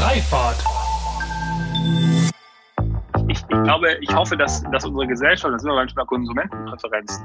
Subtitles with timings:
[0.00, 0.56] Freifahrt.
[3.28, 7.22] Ich, ich, glaube, ich hoffe, dass, dass unsere Gesellschaft, das sind wir manchmal Konsumentenpräferenzen,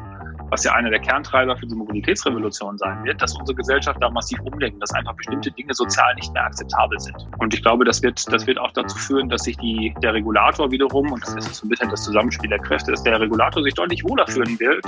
[0.49, 4.41] was ja einer der Kerntreiber für die Mobilitätsrevolution sein wird, dass unsere Gesellschaft da massiv
[4.41, 7.15] umdenkt, dass einfach bestimmte Dinge sozial nicht mehr akzeptabel sind.
[7.37, 10.69] Und ich glaube, das wird, das wird auch dazu führen, dass sich die, der Regulator
[10.69, 13.73] wiederum, und das ist so ein bisschen das Zusammenspiel der Kräfte, dass der Regulator sich
[13.73, 14.83] deutlich wohler fühlen wird,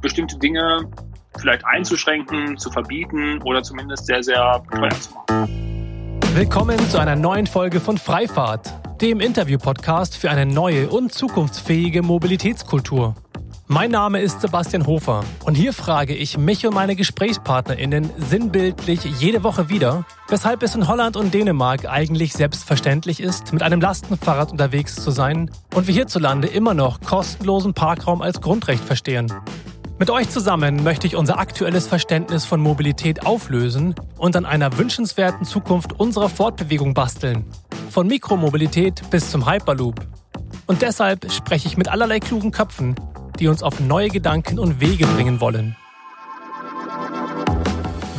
[0.00, 0.90] bestimmte Dinge
[1.38, 5.59] vielleicht einzuschränken, zu verbieten oder zumindest sehr, sehr teuer zu machen.
[6.34, 13.16] Willkommen zu einer neuen Folge von Freifahrt, dem Interview-Podcast für eine neue und zukunftsfähige Mobilitätskultur.
[13.66, 19.42] Mein Name ist Sebastian Hofer und hier frage ich mich und meine GesprächspartnerInnen sinnbildlich jede
[19.42, 24.94] Woche wieder, weshalb es in Holland und Dänemark eigentlich selbstverständlich ist, mit einem Lastenfahrrad unterwegs
[24.94, 29.32] zu sein und wir hierzulande immer noch kostenlosen Parkraum als Grundrecht verstehen.
[30.00, 35.44] Mit euch zusammen möchte ich unser aktuelles Verständnis von Mobilität auflösen und an einer wünschenswerten
[35.44, 37.44] Zukunft unserer Fortbewegung basteln.
[37.90, 40.00] Von Mikromobilität bis zum Hyperloop.
[40.66, 42.94] Und deshalb spreche ich mit allerlei klugen Köpfen,
[43.38, 45.76] die uns auf neue Gedanken und Wege bringen wollen.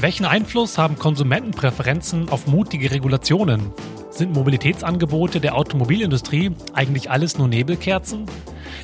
[0.02, 3.72] Welchen Einfluss haben Konsumentenpräferenzen auf mutige Regulationen?
[4.12, 8.26] Sind Mobilitätsangebote der Automobilindustrie eigentlich alles nur Nebelkerzen?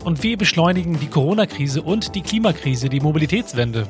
[0.06, 3.88] Und wie beschleunigen die Corona-Krise und die Klimakrise die Mobilitätswende?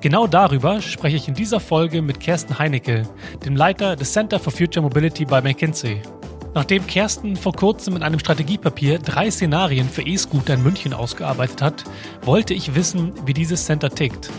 [0.00, 3.08] Genau darüber spreche ich in dieser Folge mit Kersten Heinecke,
[3.44, 6.00] dem Leiter des Center for Future Mobility bei McKinsey.
[6.54, 11.84] Nachdem Kersten vor kurzem in einem Strategiepapier drei Szenarien für E-Scooter in München ausgearbeitet hat,
[12.22, 14.30] wollte ich wissen, wie dieses Center tickt.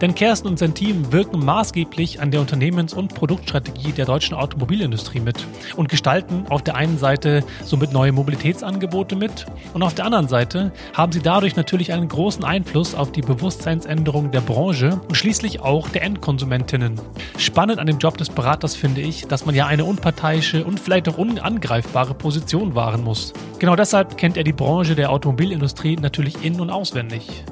[0.00, 5.20] Denn Kersten und sein Team wirken maßgeblich an der Unternehmens- und Produktstrategie der deutschen Automobilindustrie
[5.20, 10.28] mit und gestalten auf der einen Seite somit neue Mobilitätsangebote mit und auf der anderen
[10.28, 15.60] Seite haben sie dadurch natürlich einen großen Einfluss auf die Bewusstseinsänderung der Branche und schließlich
[15.60, 17.00] auch der Endkonsumentinnen.
[17.36, 21.08] Spannend an dem Job des Beraters finde ich, dass man ja eine unparteiische und vielleicht
[21.08, 23.32] auch unangreifbare Position wahren muss.
[23.58, 27.44] Genau deshalb kennt er die Branche der Automobilindustrie natürlich in- und auswendig.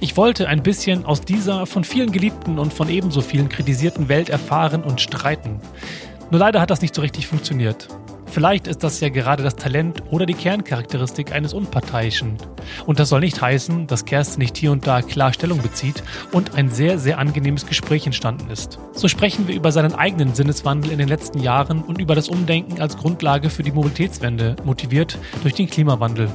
[0.00, 4.28] Ich wollte ein bisschen aus dieser von vielen geliebten und von ebenso vielen kritisierten Welt
[4.28, 5.60] erfahren und streiten.
[6.30, 7.88] Nur leider hat das nicht so richtig funktioniert.
[8.26, 12.36] Vielleicht ist das ja gerade das Talent oder die Kerncharakteristik eines Unparteiischen.
[12.84, 16.02] Und das soll nicht heißen, dass Kerstin nicht hier und da klar Stellung bezieht
[16.32, 18.78] und ein sehr, sehr angenehmes Gespräch entstanden ist.
[18.92, 22.82] So sprechen wir über seinen eigenen Sinneswandel in den letzten Jahren und über das Umdenken
[22.82, 26.28] als Grundlage für die Mobilitätswende, motiviert durch den Klimawandel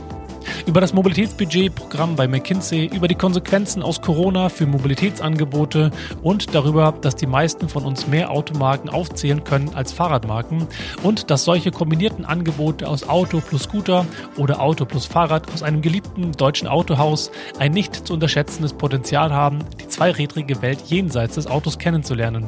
[0.66, 5.92] über das Mobilitätsbudgetprogramm bei McKinsey, über die Konsequenzen aus Corona für Mobilitätsangebote
[6.22, 10.68] und darüber, dass die meisten von uns mehr Automarken aufzählen können als Fahrradmarken
[11.04, 14.06] und dass solche kombinierten Angebote aus Auto plus Scooter
[14.38, 19.60] oder Auto plus Fahrrad aus einem geliebten deutschen Autohaus ein nicht zu unterschätzendes Potenzial haben,
[19.80, 22.46] die zweirädrige Welt jenseits des Autos kennenzulernen.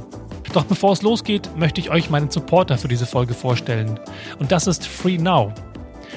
[0.54, 4.00] Doch bevor es losgeht, möchte ich euch meinen Supporter für diese Folge vorstellen.
[4.38, 5.52] Und das ist Free Now.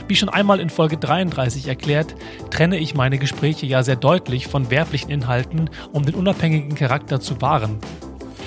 [0.09, 2.15] Wie schon einmal in Folge 33 erklärt,
[2.51, 7.41] trenne ich meine Gespräche ja sehr deutlich von werblichen Inhalten, um den unabhängigen Charakter zu
[7.41, 7.79] wahren.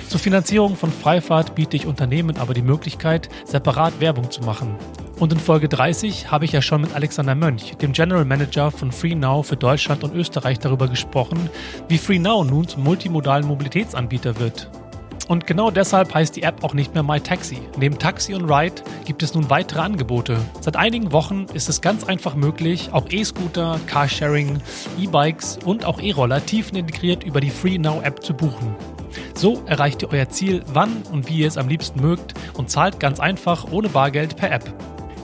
[0.08, 4.76] Zur Finanzierung von Freifahrt biete ich Unternehmen aber die Möglichkeit, separat Werbung zu machen.
[5.20, 8.92] Und in Folge 30 habe ich ja schon mit Alexander Mönch, dem General Manager von
[8.92, 11.50] FreeNow für Deutschland und Österreich, darüber gesprochen,
[11.90, 14.70] wie FreeNow nun zum multimodalen Mobilitätsanbieter wird.
[15.30, 17.60] Und genau deshalb heißt die App auch nicht mehr MyTaxi.
[17.78, 20.42] Neben Taxi und Ride gibt es nun weitere Angebote.
[20.60, 24.60] Seit einigen Wochen ist es ganz einfach möglich, auch E-Scooter, Carsharing,
[25.00, 28.76] E-Bikes und auch E-Roller tiefenintegriert über die FreeNow App zu buchen.
[29.36, 33.00] So erreicht ihr euer Ziel, wann und wie ihr es am liebsten mögt und zahlt
[33.00, 34.74] ganz einfach ohne Bargeld per App.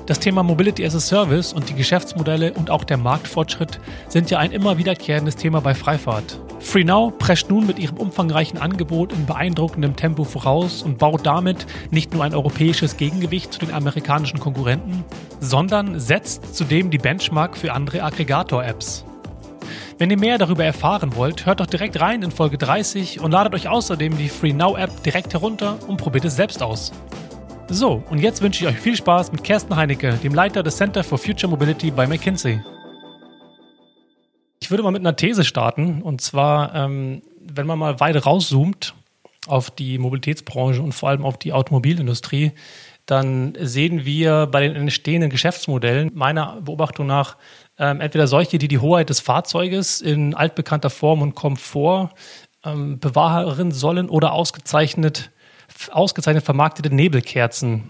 [0.06, 4.38] Das Thema Mobility as a Service und die Geschäftsmodelle und auch der Marktfortschritt sind ja
[4.38, 6.40] ein immer wiederkehrendes Thema bei Freifahrt.
[6.60, 12.14] FreeNow prescht nun mit ihrem umfangreichen Angebot in beeindruckendem Tempo voraus und baut damit nicht
[12.14, 15.04] nur ein europäisches Gegengewicht zu den amerikanischen Konkurrenten,
[15.40, 19.06] sondern setzt zudem die Benchmark für andere Aggregator-Apps.
[19.98, 23.56] Wenn ihr mehr darüber erfahren wollt, hört doch direkt rein in Folge 30 und ladet
[23.56, 26.92] euch außerdem die FreeNow-App direkt herunter und probiert es selbst aus.
[27.68, 31.04] So, und jetzt wünsche ich euch viel Spaß mit Kersten Heinecke, dem Leiter des Center
[31.04, 32.62] for Future Mobility bei McKinsey.
[34.60, 38.94] Ich würde mal mit einer These starten, und zwar, ähm, wenn man mal weit rauszoomt
[39.48, 42.52] auf die Mobilitätsbranche und vor allem auf die Automobilindustrie,
[43.08, 47.36] dann sehen wir bei den entstehenden Geschäftsmodellen meiner Beobachtung nach
[47.78, 52.12] ähm, entweder solche, die die Hoheit des Fahrzeuges in altbekannter Form und Komfort
[52.64, 55.32] ähm, bewahren sollen oder ausgezeichnet
[55.92, 57.90] ausgezeichnet vermarktete Nebelkerzen.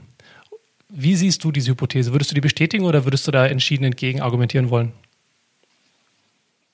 [0.90, 2.14] Wie siehst du diese Hypothese?
[2.14, 4.94] Würdest du die bestätigen oder würdest du da entschieden entgegen argumentieren wollen?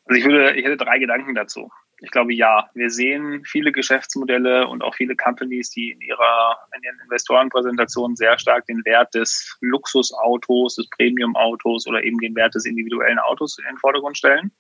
[0.06, 1.72] Also ich würde, ich hätte drei Gedanken dazu.
[2.04, 2.68] Ich glaube, ja.
[2.74, 8.38] Wir sehen viele Geschäftsmodelle und auch viele Companies, die in ihrer, in ihren Investorenpräsentationen sehr
[8.40, 13.66] stark den Wert des Luxusautos, des Premium-Autos oder eben den Wert des individuellen Autos in
[13.66, 14.52] den Vordergrund stellen.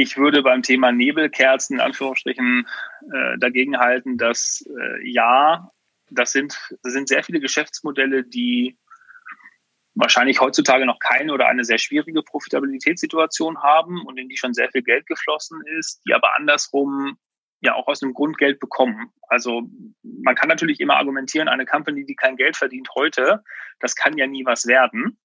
[0.00, 2.66] Ich würde beim Thema Nebelkerzen in Anführungsstrichen
[3.12, 5.70] äh, dagegen halten, dass äh, ja,
[6.10, 8.78] das sind, das sind sehr viele Geschäftsmodelle, die
[9.94, 14.70] wahrscheinlich heutzutage noch keine oder eine sehr schwierige Profitabilitätssituation haben und in die schon sehr
[14.70, 17.18] viel Geld geflossen ist, die aber andersrum
[17.60, 19.12] ja auch aus dem Grund Geld bekommen.
[19.28, 19.68] Also
[20.02, 23.44] man kann natürlich immer argumentieren, eine Company, die kein Geld verdient heute,
[23.80, 25.18] das kann ja nie was werden.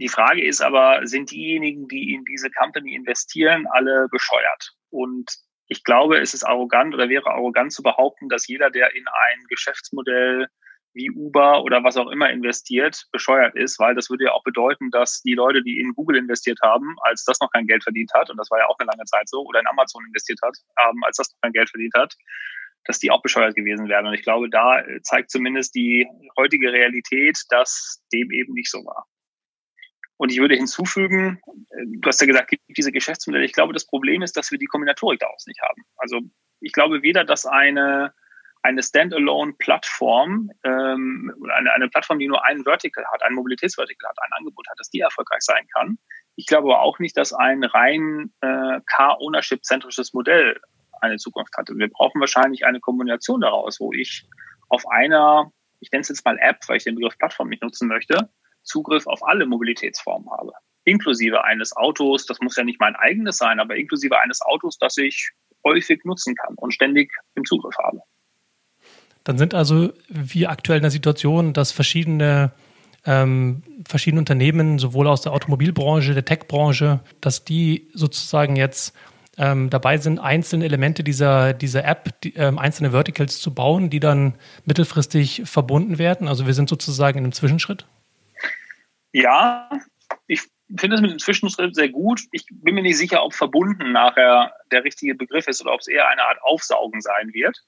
[0.00, 4.72] Die Frage ist aber, sind diejenigen, die in diese Company investieren, alle bescheuert?
[4.88, 5.30] Und
[5.66, 9.44] ich glaube, es ist arrogant oder wäre arrogant zu behaupten, dass jeder, der in ein
[9.48, 10.48] Geschäftsmodell
[10.94, 14.90] wie Uber oder was auch immer investiert, bescheuert ist, weil das würde ja auch bedeuten,
[14.90, 18.30] dass die Leute, die in Google investiert haben, als das noch kein Geld verdient hat,
[18.30, 21.04] und das war ja auch eine lange Zeit so, oder in Amazon investiert hat, ähm,
[21.04, 22.14] als das noch kein Geld verdient hat,
[22.86, 24.06] dass die auch bescheuert gewesen wären.
[24.06, 26.08] Und ich glaube, da zeigt zumindest die
[26.38, 29.06] heutige Realität, dass dem eben nicht so war.
[30.20, 33.46] Und ich würde hinzufügen, du hast ja gesagt, gibt diese Geschäftsmodelle.
[33.46, 35.82] Ich glaube, das Problem ist, dass wir die Kombinatorik daraus nicht haben.
[35.96, 36.20] Also
[36.60, 38.12] ich glaube weder, dass eine
[38.60, 44.32] eine Standalone-Plattform, ähm, eine, eine Plattform, die nur einen Vertical hat, ein Mobilitätsvertical hat, ein
[44.36, 45.96] Angebot hat, dass die erfolgreich sein kann.
[46.36, 50.60] Ich glaube aber auch nicht, dass ein rein äh, Car-Ownership-zentrisches Modell
[51.00, 51.70] eine Zukunft hat.
[51.70, 54.26] Wir brauchen wahrscheinlich eine Kombination daraus, wo ich
[54.68, 55.50] auf einer,
[55.80, 58.28] ich nenne es jetzt mal App, weil ich den Begriff Plattform nicht nutzen möchte,
[58.70, 60.52] Zugriff auf alle Mobilitätsformen habe.
[60.84, 64.96] Inklusive eines Autos, das muss ja nicht mein eigenes sein, aber inklusive eines Autos, das
[64.96, 65.30] ich
[65.64, 68.00] häufig nutzen kann und ständig im Zugriff habe.
[69.24, 72.52] Dann sind also wir aktuell in der Situation, dass verschiedene,
[73.04, 78.96] ähm, verschiedene Unternehmen, sowohl aus der Automobilbranche, der Tech-Branche, dass die sozusagen jetzt
[79.36, 84.00] ähm, dabei sind, einzelne Elemente dieser, dieser App, die, ähm, einzelne Verticals zu bauen, die
[84.00, 84.34] dann
[84.64, 86.28] mittelfristig verbunden werden.
[86.28, 87.86] Also wir sind sozusagen in einem Zwischenschritt.
[89.12, 89.70] Ja,
[90.26, 90.42] ich
[90.76, 92.22] finde es mit dem Zwischenschritt sehr gut.
[92.32, 95.88] Ich bin mir nicht sicher, ob verbunden nachher der richtige Begriff ist oder ob es
[95.88, 97.58] eher eine Art Aufsaugen sein wird.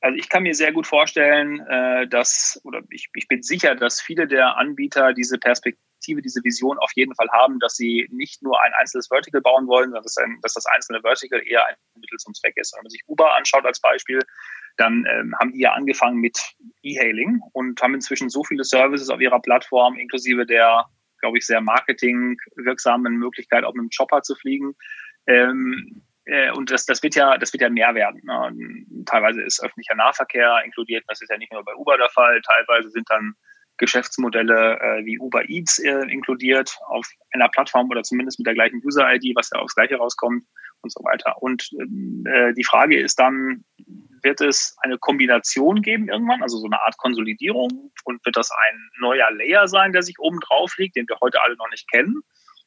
[0.00, 4.00] Also ich kann mir sehr gut vorstellen, äh, dass, oder ich, ich bin sicher, dass
[4.00, 8.60] viele der Anbieter diese Perspektive, diese Vision auf jeden Fall haben, dass sie nicht nur
[8.62, 12.18] ein einzelnes Vertical bauen wollen, sondern dass, ein, dass das einzelne Vertical eher ein Mittel
[12.18, 12.74] zum Zweck ist.
[12.74, 14.20] Wenn man sich Uber anschaut als Beispiel,
[14.76, 16.38] dann ähm, haben die ja angefangen mit
[16.82, 20.86] E-Hailing und haben inzwischen so viele Services auf ihrer Plattform, inklusive der,
[21.20, 24.74] glaube ich, sehr marketingwirksamen Möglichkeit, auch mit dem Chopper zu fliegen.
[25.26, 28.20] Ähm, äh, und das, das wird ja, das wird ja mehr werden.
[28.24, 29.04] Ne?
[29.06, 31.04] Teilweise ist öffentlicher Nahverkehr inkludiert.
[31.08, 32.40] Das ist ja nicht nur bei Uber der Fall.
[32.42, 33.34] Teilweise sind dann
[33.78, 38.80] Geschäftsmodelle äh, wie Uber Eats äh, inkludiert auf einer Plattform oder zumindest mit der gleichen
[38.84, 40.44] User-ID, was ja aufs Gleiche rauskommt
[40.82, 41.42] und so weiter.
[41.42, 43.64] Und ähm, äh, die Frage ist dann,
[44.22, 47.90] wird es eine Kombination geben irgendwann, also so eine Art Konsolidierung?
[48.04, 51.42] Und wird das ein neuer Layer sein, der sich oben drauf liegt, den wir heute
[51.42, 52.22] alle noch nicht kennen?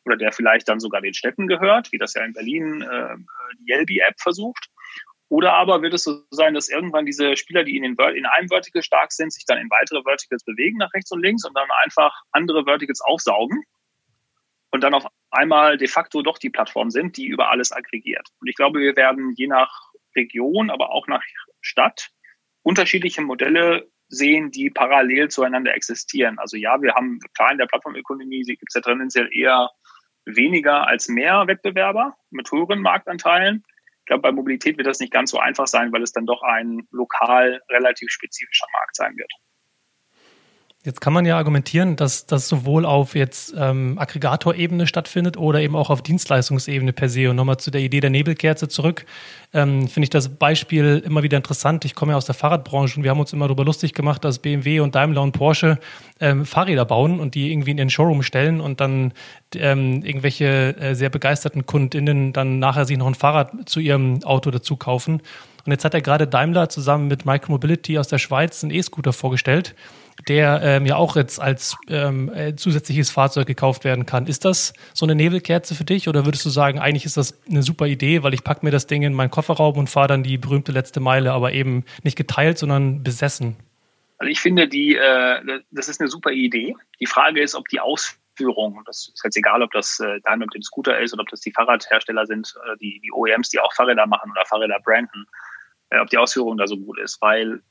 [0.07, 3.15] oder der vielleicht dann sogar den Städten gehört, wie das ja in Berlin äh,
[3.59, 4.69] die Yelby-App versucht.
[5.29, 8.47] Oder aber wird es so sein, dass irgendwann diese Spieler, die in, den, in einem
[8.47, 11.67] Vertical stark sind, sich dann in weitere Verticals bewegen nach rechts und links und dann
[11.83, 13.63] einfach andere Verticals aufsaugen
[14.71, 18.27] und dann auf einmal de facto doch die Plattform sind, die über alles aggregiert.
[18.39, 21.23] Und ich glaube, wir werden je nach Region, aber auch nach
[21.61, 22.09] Stadt
[22.63, 26.39] unterschiedliche Modelle sehen, die parallel zueinander existieren.
[26.39, 29.69] Also ja, wir haben klar in der Plattformökonomie gibt es ja tendenziell eher
[30.25, 33.63] weniger als mehr Wettbewerber mit höheren Marktanteilen.
[34.07, 36.41] Ich glaube, bei Mobilität wird das nicht ganz so einfach sein, weil es dann doch
[36.41, 39.29] ein lokal relativ spezifischer Markt sein wird.
[40.87, 45.75] Jetzt kann man ja argumentieren, dass das sowohl auf jetzt ähm, Aggregatorebene stattfindet oder eben
[45.75, 47.29] auch auf Dienstleistungsebene per se.
[47.29, 49.05] Und nochmal zu der Idee der Nebelkerze zurück,
[49.53, 51.83] ähm, finde ich das Beispiel immer wieder interessant.
[51.83, 54.39] Ich komme ja aus der Fahrradbranche und wir haben uns immer darüber lustig gemacht, dass
[54.39, 55.77] BMW und Daimler und Porsche
[56.21, 59.11] ähm, Fahrräder bauen und die irgendwie in den Showroom stellen und dann
[59.55, 64.51] ähm, irgendwelche äh, sehr begeisterten KundInnen dann nachher sich noch ein Fahrrad zu ihrem Auto
[64.51, 65.21] dazu kaufen.
[65.65, 69.75] Und jetzt hat er gerade Daimler zusammen mit Micromobility aus der Schweiz einen E-Scooter vorgestellt
[70.27, 74.27] der ähm, ja auch jetzt als ähm, äh, zusätzliches Fahrzeug gekauft werden kann.
[74.27, 77.63] Ist das so eine Nebelkerze für dich oder würdest du sagen, eigentlich ist das eine
[77.63, 80.37] super Idee, weil ich packe mir das Ding in meinen Kofferraum und fahre dann die
[80.37, 83.55] berühmte letzte Meile, aber eben nicht geteilt, sondern besessen?
[84.17, 86.75] Also ich finde, die, äh, das ist eine super Idee.
[86.99, 90.55] Die Frage ist, ob die Ausführung, das ist jetzt egal, ob das äh, Daimler mit
[90.55, 93.73] dem Scooter ist oder ob das die Fahrradhersteller sind, äh, die, die OEMs, die auch
[93.73, 95.27] Fahrräder machen oder Fahrräder branden,
[95.91, 97.61] äh, ob die Ausführung da so gut ist, weil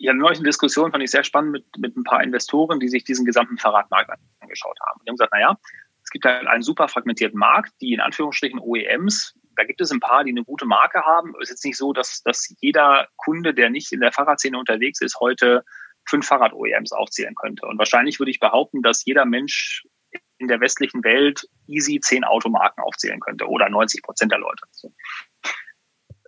[0.00, 2.88] ich hatte neulich eine Diskussion, fand ich sehr spannend, mit, mit ein paar Investoren, die
[2.88, 4.98] sich diesen gesamten Fahrradmarkt angeschaut haben.
[4.98, 5.56] Und die haben gesagt, naja,
[6.02, 10.00] es gibt halt einen super fragmentierten Markt, die in Anführungsstrichen OEMs da gibt es ein
[10.00, 11.34] paar, die eine gute Marke haben.
[11.36, 15.02] Es ist jetzt nicht so, dass, dass jeder Kunde, der nicht in der Fahrradszene unterwegs
[15.02, 15.64] ist, heute
[16.08, 17.66] fünf Fahrrad-OEMs aufzählen könnte.
[17.66, 19.86] Und wahrscheinlich würde ich behaupten, dass jeder Mensch
[20.38, 24.62] in der westlichen Welt easy zehn Automarken aufzählen könnte oder 90 Prozent der Leute.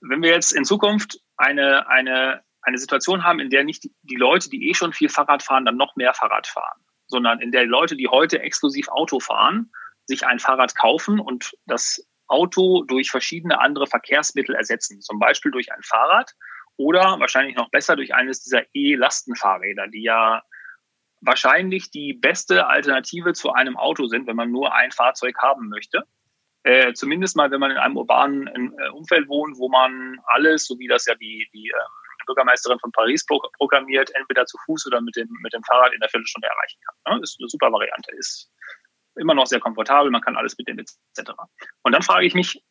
[0.02, 4.48] Wenn wir jetzt in Zukunft eine, eine, eine Situation haben, in der nicht die, Leute,
[4.48, 7.96] die eh schon viel Fahrrad fahren, dann noch mehr Fahrrad fahren, sondern in der Leute,
[7.96, 9.70] die heute exklusiv Auto fahren,
[10.06, 15.72] sich ein Fahrrad kaufen und das Auto durch verschiedene andere Verkehrsmittel ersetzen, zum Beispiel durch
[15.72, 16.32] ein Fahrrad
[16.76, 20.42] oder wahrscheinlich noch besser durch eines dieser E-Lastenfahrräder, die ja
[21.20, 26.04] wahrscheinlich die beste Alternative zu einem Auto sind, wenn man nur ein Fahrzeug haben möchte.
[26.64, 30.78] Äh, zumindest mal, wenn man in einem urbanen äh, Umfeld wohnt, wo man alles, so
[30.78, 35.00] wie das ja die, die äh, Bürgermeisterin von Paris pro programmiert, entweder zu Fuß oder
[35.00, 37.16] mit dem, mit dem Fahrrad in der Viertelstunde erreichen kann.
[37.16, 37.22] Ne?
[37.22, 38.50] Ist eine super Variante, ist
[39.16, 41.32] immer noch sehr komfortabel, man kann alles mitnehmen etc.
[41.82, 42.62] Und dann frage ich mich,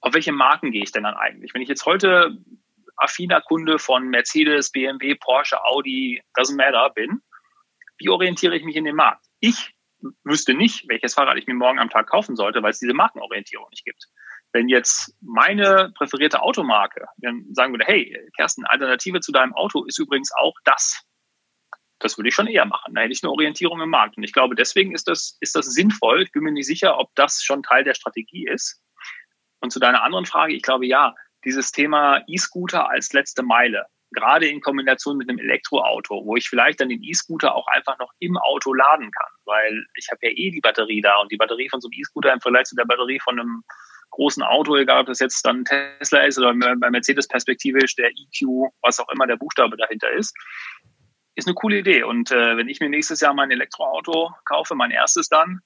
[0.00, 1.54] auf welche Marken gehe ich denn dann eigentlich?
[1.54, 2.36] Wenn ich jetzt heute
[2.96, 7.22] affiner Kunde von Mercedes, BMW, Porsche, Audi, doesn't matter bin,
[7.98, 9.24] wie orientiere ich mich in dem Markt?
[9.40, 9.74] Ich
[10.24, 13.68] wüsste nicht, welches Fahrrad ich mir morgen am Tag kaufen sollte, weil es diese Markenorientierung
[13.70, 14.04] nicht gibt.
[14.54, 19.98] Wenn jetzt meine präferierte Automarke dann sagen würde, hey, Kersten, Alternative zu deinem Auto ist
[19.98, 21.02] übrigens auch das.
[21.98, 22.94] Das würde ich schon eher machen.
[22.94, 24.16] Da hätte ich eine Orientierung im Markt.
[24.16, 26.22] Und ich glaube, deswegen ist das, ist das sinnvoll.
[26.22, 28.80] Ich bin mir nicht sicher, ob das schon Teil der Strategie ist.
[29.58, 34.46] Und zu deiner anderen Frage, ich glaube ja, dieses Thema E-Scooter als letzte Meile, gerade
[34.46, 38.36] in Kombination mit einem Elektroauto, wo ich vielleicht dann den E-Scooter auch einfach noch im
[38.36, 41.80] Auto laden kann, weil ich habe ja eh die Batterie da und die Batterie von
[41.80, 43.64] so einem E-Scooter im Vergleich zu der Batterie von einem
[44.14, 48.70] großen Auto, egal ob das jetzt dann Tesla ist oder bei Mercedes perspektivisch der EQ,
[48.82, 50.34] was auch immer der Buchstabe dahinter ist,
[51.34, 52.04] ist eine coole Idee.
[52.04, 55.60] Und äh, wenn ich mir nächstes Jahr mein Elektroauto kaufe, mein erstes dann,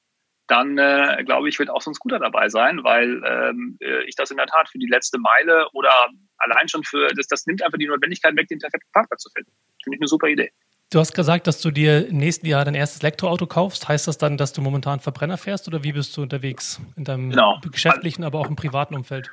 [0.46, 4.16] dann äh, glaube ich, wird auch so ein Scooter dabei sein, weil ähm, äh, ich
[4.16, 7.62] das in der Tat für die letzte Meile oder allein schon für, das, das nimmt
[7.62, 9.52] einfach die Notwendigkeit weg, den perfekten Parkplatz zu finden.
[9.84, 10.50] Finde ich eine super Idee.
[10.90, 13.88] Du hast gesagt, dass du dir im nächsten Jahr dein erstes Elektroauto kaufst.
[13.88, 17.30] Heißt das dann, dass du momentan Verbrenner fährst oder wie bist du unterwegs in deinem
[17.30, 17.60] genau.
[17.70, 19.30] geschäftlichen, aber auch im privaten Umfeld?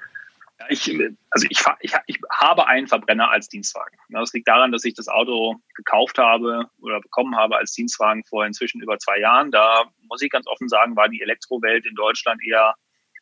[0.69, 0.89] Ich,
[1.29, 3.97] also ich, ich, ich habe einen Verbrenner als Dienstwagen.
[4.09, 8.45] Das liegt daran, dass ich das Auto gekauft habe oder bekommen habe als Dienstwagen vor
[8.45, 9.51] inzwischen über zwei Jahren.
[9.51, 12.75] Da muss ich ganz offen sagen, war die Elektrowelt in Deutschland eher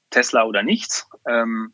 [0.09, 1.07] Tesla oder nichts.
[1.27, 1.73] Ähm,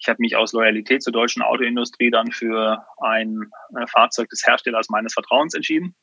[0.00, 4.88] ich habe mich aus Loyalität zur deutschen Autoindustrie dann für ein äh, Fahrzeug des Herstellers
[4.88, 5.94] meines Vertrauens entschieden.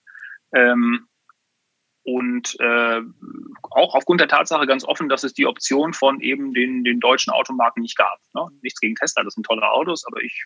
[0.54, 1.08] Ähm,
[2.04, 3.02] und äh,
[3.72, 7.34] auch aufgrund der Tatsache ganz offen, dass es die Option von eben den, den deutschen
[7.34, 8.20] Automarken nicht gab.
[8.34, 8.48] Ne?
[8.62, 10.46] Nichts gegen Tesla, das sind tolle Autos, aber ich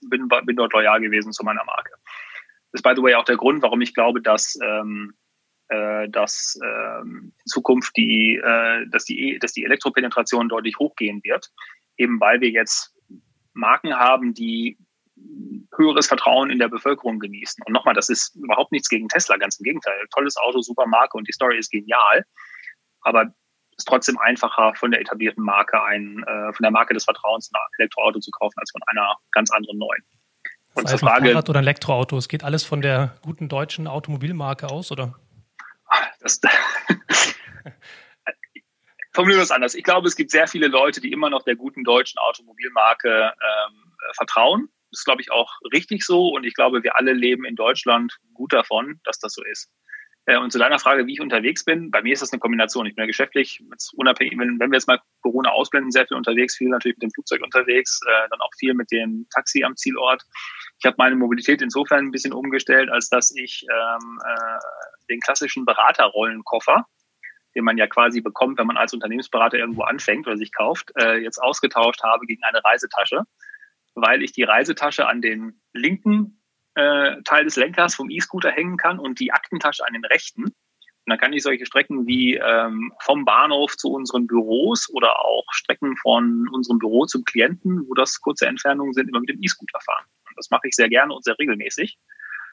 [0.00, 1.92] bin, bin dort loyal gewesen zu meiner Marke.
[2.72, 5.14] Das ist, by the way, auch der Grund, warum ich glaube, dass, ähm,
[5.68, 11.50] äh, dass ähm, in Zukunft die, äh, dass die, dass die Elektropenetration deutlich hochgehen wird,
[11.98, 12.94] eben weil wir jetzt
[13.52, 14.78] Marken haben, die
[15.76, 17.62] höheres Vertrauen in der Bevölkerung genießen.
[17.66, 19.94] Und nochmal, das ist überhaupt nichts gegen Tesla, ganz im Gegenteil.
[20.14, 22.24] Tolles Auto, super Marke und die Story ist genial.
[23.02, 27.04] Aber es ist trotzdem einfacher, von der etablierten Marke ein, äh, von der Marke des
[27.04, 30.02] Vertrauens ein Elektroauto zu kaufen, als von einer ganz anderen neuen.
[30.74, 33.16] Und das heißt, zur Frage, ein Fahrrad oder ein Elektroauto, es geht alles von der
[33.22, 35.14] guten deutschen Automobilmarke aus, oder?
[36.20, 36.40] Das,
[39.18, 39.74] formulieren wir es anders.
[39.74, 43.92] Ich glaube, es gibt sehr viele Leute, die immer noch der guten deutschen Automobilmarke ähm,
[44.14, 46.28] vertrauen das ist, glaube ich, auch richtig so.
[46.28, 49.70] Und ich glaube, wir alle leben in Deutschland gut davon, dass das so ist.
[50.26, 52.86] Äh, und zu deiner Frage, wie ich unterwegs bin, bei mir ist das eine Kombination.
[52.86, 53.62] Ich bin ja geschäftlich,
[53.94, 57.10] unabhängig, wenn, wenn wir jetzt mal Corona ausblenden, sehr viel unterwegs, viel natürlich mit dem
[57.12, 60.22] Flugzeug unterwegs, äh, dann auch viel mit dem Taxi am Zielort.
[60.78, 64.58] Ich habe meine Mobilität insofern ein bisschen umgestellt, als dass ich ähm, äh,
[65.10, 66.86] den klassischen Beraterrollenkoffer,
[67.58, 71.16] den man ja quasi bekommt, wenn man als Unternehmensberater irgendwo anfängt oder sich kauft, äh,
[71.18, 73.24] jetzt ausgetauscht habe gegen eine Reisetasche
[74.00, 76.42] weil ich die Reisetasche an den linken
[76.74, 80.44] äh, Teil des Lenkers vom E-Scooter hängen kann und die Aktentasche an den rechten.
[80.44, 85.46] Und dann kann ich solche Strecken wie ähm, vom Bahnhof zu unseren Büros oder auch
[85.52, 89.80] Strecken von unserem Büro zum Klienten, wo das kurze Entfernungen sind, immer mit dem E-Scooter
[89.80, 90.04] fahren.
[90.28, 91.98] Und das mache ich sehr gerne und sehr regelmäßig.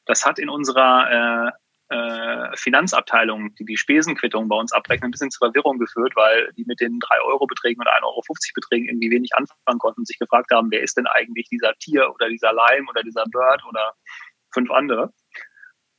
[0.05, 1.51] Das hat in unserer äh,
[1.89, 6.65] äh, Finanzabteilung, die die Spesenquittung bei uns abrechnen, ein bisschen zur Verwirrung geführt, weil die
[6.65, 8.21] mit den 3-Euro-Beträgen und 1,50 Euro
[8.55, 12.11] Beträgen irgendwie wenig anfangen konnten und sich gefragt haben, wer ist denn eigentlich dieser Tier
[12.13, 13.93] oder dieser Leim oder dieser Bird oder
[14.51, 15.13] fünf andere.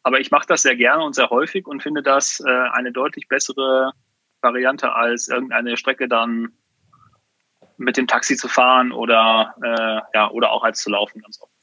[0.02, 3.28] Aber ich mache das sehr gerne und sehr häufig und finde das äh, eine deutlich
[3.28, 3.92] bessere
[4.40, 6.52] Variante als irgendeine Strecke dann
[7.76, 11.55] mit dem Taxi zu fahren oder äh, ja oder auch als zu laufen ganz oft.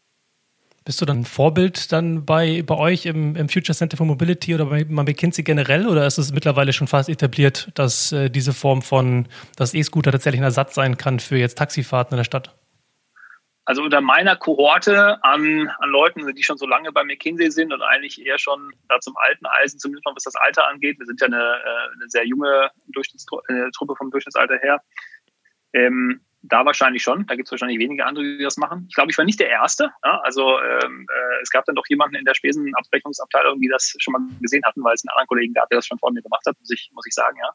[0.85, 4.53] Bist du dann ein Vorbild dann bei, bei euch im, im Future Center for Mobility
[4.53, 8.81] oder bei, McKinsey generell oder ist es mittlerweile schon fast etabliert, dass äh, diese Form
[8.81, 12.53] von, dass E-Scooter tatsächlich ein Ersatz sein kann für jetzt Taxifahrten in der Stadt?
[13.65, 17.81] Also unter meiner Kohorte an, an Leuten, die schon so lange bei McKinsey sind und
[17.81, 20.99] eigentlich eher schon da zum alten Eisen, zumindest mal was das Alter angeht.
[20.99, 24.81] Wir sind ja eine, äh, eine sehr junge Durchschnittstruppe vom Durchschnittsalter her.
[25.71, 27.25] Ähm, da wahrscheinlich schon.
[27.25, 28.85] Da gibt es wahrscheinlich wenige andere, die das machen.
[28.89, 29.91] Ich glaube, ich war nicht der Erste.
[30.03, 30.19] Ja?
[30.23, 34.21] Also ähm, äh, es gab dann doch jemanden in der Spesenabrechnungsabteilung, die das schon mal
[34.41, 36.57] gesehen hatten, weil es einen anderen Kollegen gab, der das schon vor mir gemacht hat,
[36.59, 37.37] muss ich, muss ich sagen.
[37.37, 37.49] Ja.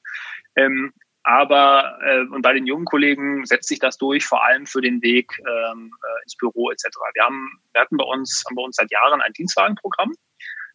[0.57, 0.93] Ähm,
[1.25, 5.03] aber äh, und bei den jungen Kollegen setzt sich das durch, vor allem für den
[5.03, 6.85] Weg ähm, äh, ins Büro etc.
[7.13, 10.15] Wir haben, wir hatten bei uns, haben bei uns seit Jahren ein Dienstwagenprogramm.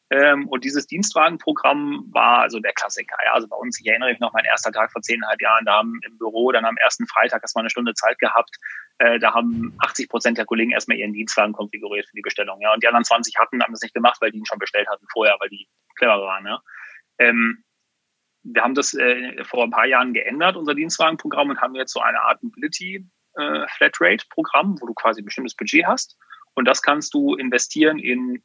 [0.10, 3.16] Ähm, und dieses Dienstwagenprogramm war also der Klassiker.
[3.26, 3.34] Ja.
[3.34, 6.00] Also bei uns, ich erinnere mich noch, mein erster Tag vor zehneinhalb Jahren, da haben
[6.06, 8.56] im Büro dann am ersten Freitag erstmal eine Stunde Zeit gehabt.
[9.00, 12.62] Äh, da haben 80 Prozent der Kollegen erstmal ihren Dienstwagen konfiguriert für die Bestellung.
[12.62, 12.74] Ja.
[12.74, 15.06] Und die anderen 20 hatten, haben das nicht gemacht, weil die ihn schon bestellt hatten
[15.12, 16.46] vorher, weil die clever waren.
[16.46, 16.62] Ja.
[17.20, 17.64] Ähm,
[18.44, 22.02] wir haben das äh, vor ein paar Jahren geändert, unser Dienstwagenprogramm, und haben jetzt so
[22.02, 26.18] eine Art Mobility äh, Flatrate-Programm, wo du quasi ein bestimmtes Budget hast.
[26.56, 28.44] Und das kannst du investieren in,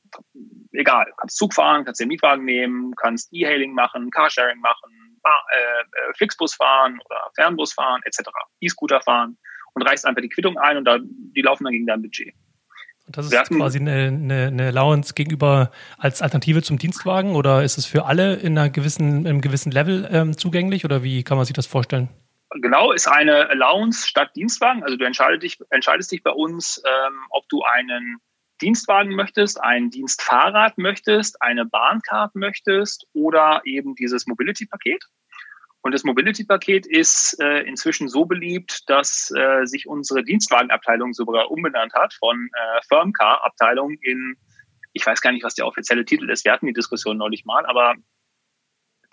[0.73, 5.81] egal, kannst Zug fahren, kannst den Mietwagen nehmen, kannst E-Hailing machen, Carsharing machen, Bar, äh,
[5.81, 8.29] äh, Flixbus fahren oder Fernbus fahren, etc.,
[8.61, 9.37] E-Scooter fahren
[9.75, 12.35] und reichst einfach die Quittung ein und da, die laufen dann gegen dein Budget.
[13.07, 17.63] Und das ist hatten, quasi eine, eine, eine Allowance gegenüber als Alternative zum Dienstwagen oder
[17.65, 21.25] ist es für alle in einer gewissen, in einem gewissen Level ähm, zugänglich oder wie
[21.25, 22.11] kann man sich das vorstellen?
[22.51, 24.83] Genau, ist eine Allowance statt Dienstwagen.
[24.83, 28.19] Also du entscheidest dich, entscheidest dich bei uns, ähm, ob du einen
[28.61, 35.05] Dienstwagen möchtest, ein Dienstfahrrad möchtest, eine Bahncard möchtest oder eben dieses Mobility-Paket.
[35.83, 41.95] Und das Mobility-Paket ist äh, inzwischen so beliebt, dass äh, sich unsere Dienstwagenabteilung sogar umbenannt
[41.95, 44.37] hat von äh, Firmcar-Abteilung in,
[44.93, 46.45] ich weiß gar nicht, was der offizielle Titel ist.
[46.45, 47.95] Wir hatten die Diskussion neulich mal, aber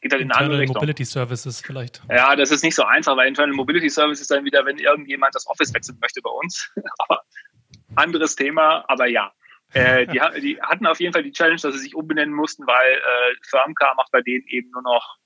[0.06, 0.76] geht halt in eine andere Richtung.
[0.76, 2.00] Mobility Services vielleicht.
[2.12, 5.48] Ja, das ist nicht so einfach, weil Internal Mobility Services dann wieder, wenn irgendjemand das
[5.48, 6.72] Office wechseln möchte bei uns.
[7.00, 7.24] aber
[7.96, 9.34] anderes Thema, aber ja.
[9.74, 12.94] Äh, die, die, hatten auf jeden Fall die Challenge, dass sie sich umbenennen mussten, weil
[12.94, 15.18] äh, Firmcar macht bei denen eben nur noch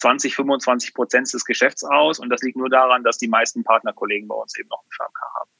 [0.00, 2.18] 20, 25 Prozent des Geschäfts aus.
[2.18, 5.30] Und das liegt nur daran, dass die meisten Partnerkollegen bei uns eben noch einen Firmcar
[5.40, 5.50] haben.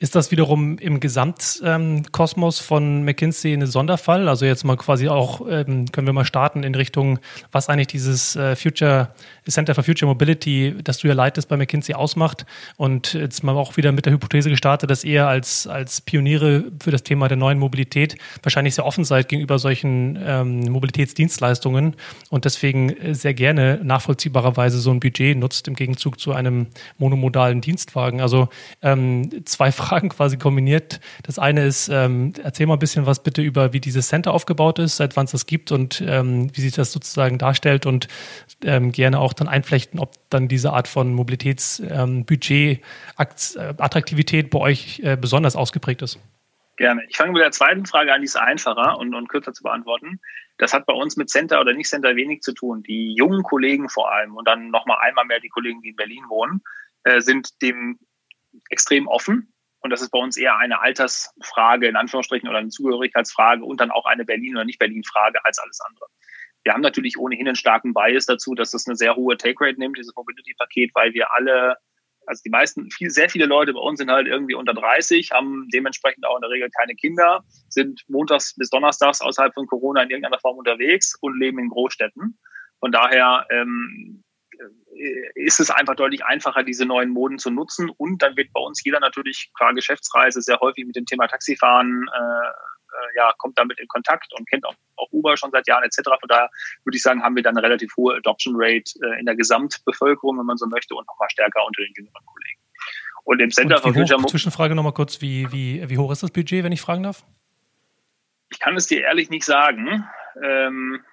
[0.00, 4.28] Ist das wiederum im Gesamtkosmos von McKinsey ein Sonderfall?
[4.28, 7.18] Also jetzt mal quasi auch, ähm, können wir mal starten in Richtung,
[7.50, 9.08] was eigentlich dieses äh, Future
[9.48, 13.76] Center for Future Mobility, das du ja leitest bei McKinsey ausmacht und jetzt mal auch
[13.76, 17.58] wieder mit der Hypothese gestartet, dass ihr als, als Pioniere für das Thema der neuen
[17.58, 21.96] Mobilität wahrscheinlich sehr offen seid gegenüber solchen ähm, Mobilitätsdienstleistungen
[22.30, 28.20] und deswegen sehr gerne nachvollziehbarerweise so ein Budget nutzt im Gegenzug zu einem monomodalen Dienstwagen.
[28.20, 28.48] Also
[28.80, 31.00] ähm, zwei Fragen Fragen quasi kombiniert.
[31.22, 34.78] Das eine ist, ähm, erzähl mal ein bisschen was bitte über, wie dieses Center aufgebaut
[34.78, 38.08] ist, seit wann es das gibt und ähm, wie sich das sozusagen darstellt und
[38.64, 42.80] ähm, gerne auch dann einflechten, ob dann diese Art von Mobilitätsbudget,
[43.18, 46.18] ähm, Attraktivität bei euch äh, besonders ausgeprägt ist.
[46.76, 47.02] Gerne.
[47.08, 50.20] Ich fange mit der zweiten Frage an, die ist einfacher und, und kürzer zu beantworten.
[50.58, 52.82] Das hat bei uns mit Center oder nicht Center wenig zu tun.
[52.82, 56.24] Die jungen Kollegen vor allem und dann nochmal einmal mehr die Kollegen, die in Berlin
[56.28, 56.60] wohnen,
[57.04, 57.98] äh, sind dem
[58.70, 63.64] extrem offen und das ist bei uns eher eine Altersfrage, in Anführungsstrichen, oder eine Zugehörigkeitsfrage
[63.64, 66.06] und dann auch eine Berlin- oder Nicht-Berlin-Frage als alles andere.
[66.64, 69.96] Wir haben natürlich ohnehin einen starken Bias dazu, dass das eine sehr hohe Take-Rate nimmt,
[69.96, 71.76] dieses Mobility-Paket, weil wir alle,
[72.26, 75.68] also die meisten, viel, sehr viele Leute bei uns sind halt irgendwie unter 30, haben
[75.72, 80.10] dementsprechend auch in der Regel keine Kinder, sind montags bis donnerstags außerhalb von Corona in
[80.10, 82.38] irgendeiner Form unterwegs und leben in Großstädten.
[82.80, 84.27] Von daher ähm, äh,
[85.34, 87.90] ist es einfach deutlich einfacher, diese neuen Moden zu nutzen.
[87.90, 92.06] Und dann wird bei uns jeder natürlich qua Geschäftsreise sehr häufig mit dem Thema Taxifahren,
[92.12, 92.48] äh,
[92.98, 96.00] äh, ja, kommt damit in Kontakt und kennt auch, auch Uber schon seit Jahren etc.
[96.20, 96.50] Von daher
[96.84, 100.38] würde ich sagen, haben wir dann eine relativ hohe Adoption Rate äh, in der Gesamtbevölkerung,
[100.38, 102.60] wenn man so möchte, und nochmal stärker unter den jüngeren Kollegen.
[103.24, 106.64] Und im Center for Future Zwischenfrage nochmal kurz, wie, wie, wie hoch ist das Budget,
[106.64, 107.24] wenn ich fragen darf?
[108.50, 110.08] Ich kann es dir ehrlich nicht sagen.
[110.42, 111.04] Ähm,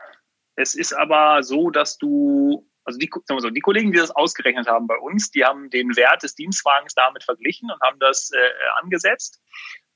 [0.56, 4.88] es ist aber so, dass du also die, so, die Kollegen, die das ausgerechnet haben
[4.88, 9.42] bei uns, die haben den Wert des Dienstwagens damit verglichen und haben das äh, angesetzt.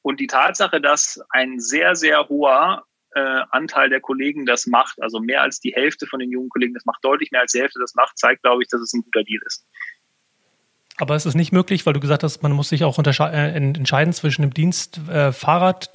[0.02, 2.84] Und die Tatsache, dass ein sehr, sehr hoher
[3.16, 6.74] äh, Anteil der Kollegen das macht, also mehr als die Hälfte von den jungen Kollegen
[6.74, 9.04] das macht, deutlich mehr als die Hälfte das macht, zeigt, glaube ich, dass es ein
[9.04, 9.66] guter Deal ist.
[10.98, 14.12] Aber es ist nicht möglich, weil du gesagt hast, man muss sich auch äh, entscheiden
[14.14, 15.32] zwischen dem Dienst äh,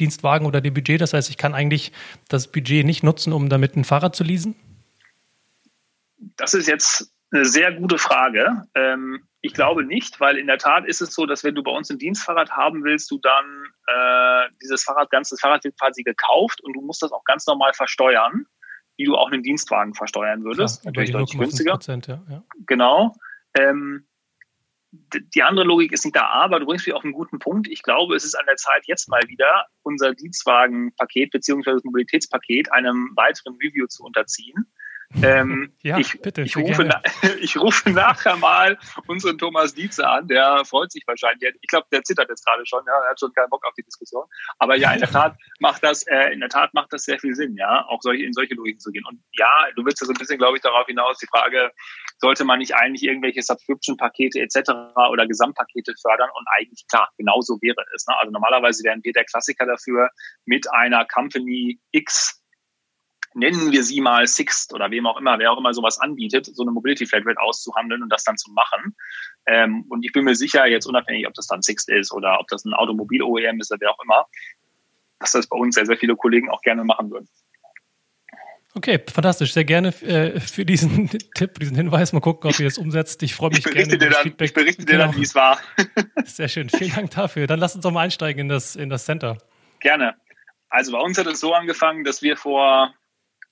[0.01, 1.01] Dienstwagen oder dem Budget.
[1.01, 1.93] Das heißt, ich kann eigentlich
[2.29, 4.57] das Budget nicht nutzen, um damit ein Fahrrad zu leasen?
[6.37, 8.63] Das ist jetzt eine sehr gute Frage.
[8.75, 11.71] Ähm, Ich glaube nicht, weil in der Tat ist es so, dass wenn du bei
[11.71, 16.63] uns ein Dienstfahrrad haben willst, du dann äh, dieses Fahrrad, ganzes Fahrrad wird quasi gekauft
[16.63, 18.47] und du musst das auch ganz normal versteuern,
[18.97, 20.81] wie du auch einen Dienstwagen versteuern würdest.
[20.81, 21.79] Klar, Natürlich deutlich günstiger.
[22.07, 22.45] Ja, ja.
[22.67, 23.15] Genau.
[23.59, 24.07] Ähm,
[25.35, 27.69] die andere Logik ist nicht da, aber du bringst mich auf einen guten Punkt.
[27.69, 32.71] Ich glaube, es ist an der Zeit, jetzt mal wieder unser Dienstwagenpaket beziehungsweise das Mobilitätspaket
[32.73, 34.73] einem weiteren Review zu unterziehen
[35.23, 36.43] ähm, ja, ich, bitte.
[36.43, 37.03] Ich rufe, na,
[37.41, 41.55] ich rufe nachher mal unseren Thomas Dietze an, der freut sich wahrscheinlich.
[41.61, 43.83] Ich glaube, der zittert jetzt gerade schon, ja, er hat schon keinen Bock auf die
[43.83, 44.25] Diskussion.
[44.59, 47.35] Aber ja, in der Tat macht das, äh, in der Tat macht das sehr viel
[47.35, 49.05] Sinn, ja, auch solche, in solche Logiken zu gehen.
[49.07, 51.71] Und ja, du willst ja so ein bisschen, glaube ich, darauf hinaus, die Frage,
[52.19, 54.71] sollte man nicht eigentlich irgendwelche Subscription-Pakete etc.
[55.11, 56.31] oder Gesamtpakete fördern?
[56.37, 58.07] Und eigentlich klar, genauso wäre es.
[58.07, 58.17] Ne?
[58.19, 60.09] Also normalerweise wären wir der Klassiker dafür,
[60.45, 62.44] mit einer Company X
[63.35, 66.63] nennen wir sie mal Sixt oder wem auch immer, wer auch immer sowas anbietet, so
[66.63, 68.97] eine Mobility Flatrate auszuhandeln und das dann zu machen.
[69.47, 72.49] Ähm, und ich bin mir sicher, jetzt unabhängig, ob das dann Sixt ist oder ob
[72.49, 74.27] das ein Automobil-OEM ist oder wer auch immer,
[75.19, 77.29] dass das bei uns sehr, sehr viele Kollegen auch gerne machen würden.
[78.77, 79.53] Okay, fantastisch.
[79.53, 82.13] Sehr gerne äh, für diesen Tipp, diesen Hinweis.
[82.13, 83.23] Mal gucken, ob ihr das umsetzt.
[83.23, 84.49] Ich freue mich ich gerne über das Feedback.
[84.49, 85.07] Ich berichte dir genau.
[85.07, 85.61] dann, wie es war.
[86.25, 86.69] Sehr schön.
[86.69, 87.47] Vielen Dank dafür.
[87.47, 89.39] Dann lass uns doch mal einsteigen in das, in das Center.
[89.79, 90.17] Gerne.
[90.71, 92.93] Also bei uns hat es so angefangen, dass wir vor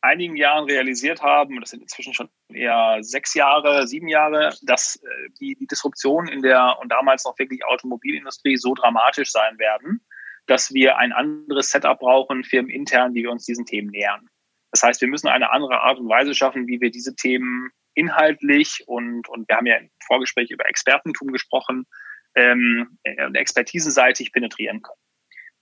[0.03, 5.31] einigen Jahren realisiert haben, das sind inzwischen schon eher sechs Jahre, sieben Jahre, dass äh,
[5.41, 10.05] die, die Disruption in der und damals noch wirklich Automobilindustrie so dramatisch sein werden,
[10.47, 14.29] dass wir ein anderes Setup brauchen, firmenintern, wie wir uns diesen Themen nähern.
[14.73, 18.83] Das heißt, wir müssen eine andere Art und Weise schaffen, wie wir diese Themen inhaltlich
[18.87, 21.87] und, und wir haben ja im Vorgespräch über Expertentum gesprochen,
[22.35, 24.99] ähm, äh, expertisenseitig penetrieren können.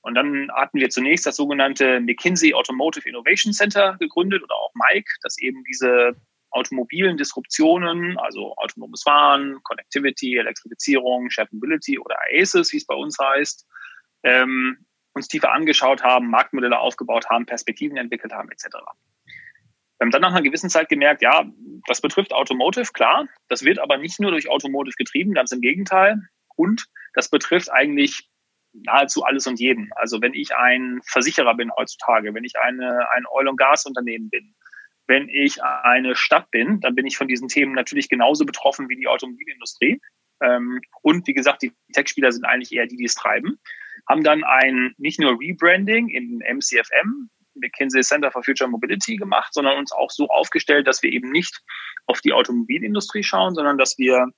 [0.03, 5.11] Und dann hatten wir zunächst das sogenannte McKinsey Automotive Innovation Center gegründet oder auch MIKE,
[5.23, 6.17] das eben diese
[6.51, 13.17] automobilen Disruptionen, also autonomes Fahren, Connectivity, Elektrifizierung, Shared Mobility oder ACES, wie es bei uns
[13.21, 13.67] heißt,
[14.25, 14.79] ähm,
[15.13, 18.69] uns tiefer angeschaut haben, Marktmodelle aufgebaut haben, Perspektiven entwickelt haben, etc.
[19.99, 21.45] Wir haben dann nach einer gewissen Zeit gemerkt, ja,
[21.87, 23.29] das betrifft Automotive, klar.
[23.49, 26.23] Das wird aber nicht nur durch Automotive getrieben, ganz im Gegenteil.
[26.57, 28.30] Und das betrifft eigentlich
[28.73, 29.91] nahezu alles und jeden.
[29.97, 34.55] Also wenn ich ein Versicherer bin heutzutage, wenn ich eine, ein Oil- und Gasunternehmen bin,
[35.07, 38.97] wenn ich eine Stadt bin, dann bin ich von diesen Themen natürlich genauso betroffen wie
[38.97, 40.01] die Automobilindustrie.
[40.41, 43.59] Ähm, und wie gesagt, die Tech-Spieler sind eigentlich eher die, die es treiben.
[44.09, 49.79] Haben dann ein nicht nur Rebranding in MCFM, McKinsey Center for Future Mobility gemacht, sondern
[49.79, 51.61] uns auch so aufgestellt, dass wir eben nicht
[52.07, 54.29] auf die Automobilindustrie schauen, sondern dass wir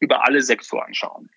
[0.00, 1.28] über alle Sektoren schauen.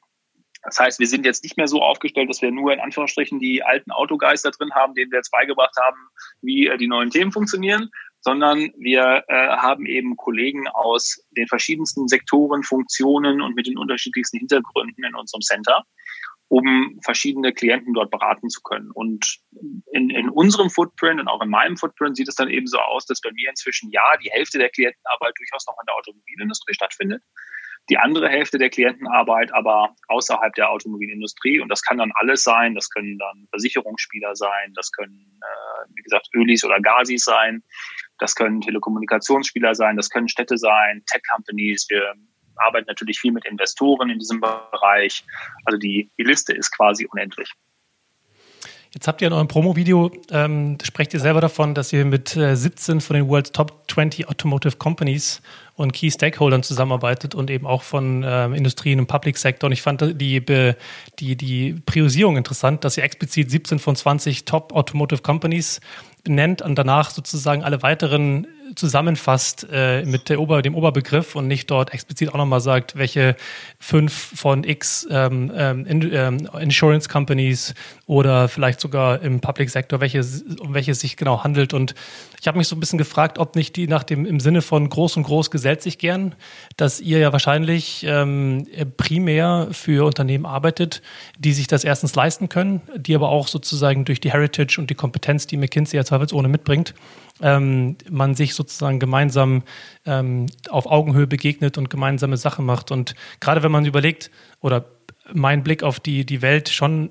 [0.67, 3.63] Das heißt, wir sind jetzt nicht mehr so aufgestellt, dass wir nur in Anführungsstrichen die
[3.63, 5.97] alten Autogeister drin haben, denen wir jetzt beigebracht haben,
[6.41, 12.09] wie äh, die neuen Themen funktionieren, sondern wir äh, haben eben Kollegen aus den verschiedensten
[12.09, 15.85] Sektoren, Funktionen und mit den unterschiedlichsten Hintergründen in unserem Center,
[16.49, 18.91] um verschiedene Klienten dort beraten zu können.
[18.91, 19.37] Und
[19.93, 23.05] in, in unserem Footprint und auch in meinem Footprint sieht es dann eben so aus,
[23.05, 27.23] dass bei mir inzwischen ja die Hälfte der Klientenarbeit durchaus noch in der Automobilindustrie stattfindet
[27.89, 31.59] die andere Hälfte der Klientenarbeit aber außerhalb der Automobilindustrie.
[31.59, 32.75] Und das kann dann alles sein.
[32.75, 34.73] Das können dann Versicherungsspieler sein.
[34.75, 37.63] Das können, äh, wie gesagt, Ölis oder Gasis sein.
[38.19, 39.95] Das können Telekommunikationsspieler sein.
[39.95, 41.87] Das können Städte sein, Tech-Companies.
[41.89, 42.13] Wir
[42.57, 45.23] arbeiten natürlich viel mit Investoren in diesem Bereich.
[45.65, 47.51] Also die, die Liste ist quasi unendlich.
[48.93, 52.55] Jetzt habt ihr in eurem Promo-Video, ähm, sprecht ihr selber davon, dass ihr mit äh,
[52.55, 55.41] 17 von den World's Top 20 Automotive Companies
[55.75, 59.67] und Key Stakeholdern zusammenarbeitet und eben auch von ähm, Industrien im Public Sector.
[59.67, 60.43] Und ich fand die,
[61.19, 65.81] die, die Priorisierung interessant, dass ihr explizit 17 von 20 Top Automotive Companies
[66.25, 71.93] nennt und danach sozusagen alle weiteren zusammenfasst äh, mit Ober, dem Oberbegriff und nicht dort
[71.93, 73.35] explizit auch nochmal sagt, welche
[73.79, 77.73] fünf von X ähm, ähm, ähm, Insurance Companies
[78.05, 80.21] oder vielleicht sogar im Public Sector, welche,
[80.59, 81.73] um welche es sich genau handelt.
[81.73, 81.95] Und
[82.39, 84.89] ich habe mich so ein bisschen gefragt, ob nicht die nach dem im Sinne von
[84.89, 86.35] groß und groß gesellt sich gern,
[86.75, 91.01] dass ihr ja wahrscheinlich ähm, primär für Unternehmen arbeitet,
[91.37, 94.95] die sich das erstens leisten können, die aber auch sozusagen durch die Heritage und die
[94.95, 96.93] Kompetenz, die McKinsey ja zweifelsohne mitbringt,
[97.41, 99.63] ähm, man sich sozusagen gemeinsam
[100.05, 102.91] ähm, auf Augenhöhe begegnet und gemeinsame Sachen macht.
[102.91, 104.85] Und gerade wenn man überlegt, oder
[105.33, 107.09] mein Blick auf die, die Welt schon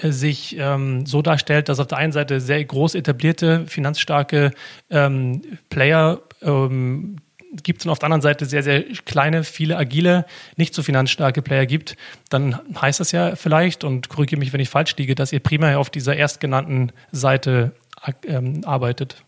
[0.00, 4.52] äh, sich ähm, so darstellt, dass auf der einen Seite sehr groß etablierte, finanzstarke
[4.90, 7.16] ähm, Player ähm,
[7.62, 11.64] gibt und auf der anderen Seite sehr, sehr kleine, viele agile, nicht so finanzstarke Player
[11.64, 11.96] gibt,
[12.28, 15.78] dann heißt das ja vielleicht, und korrigiere mich, wenn ich falsch liege, dass ihr primär
[15.78, 17.72] auf dieser erstgenannten Seite
[18.26, 19.24] ähm, arbeitet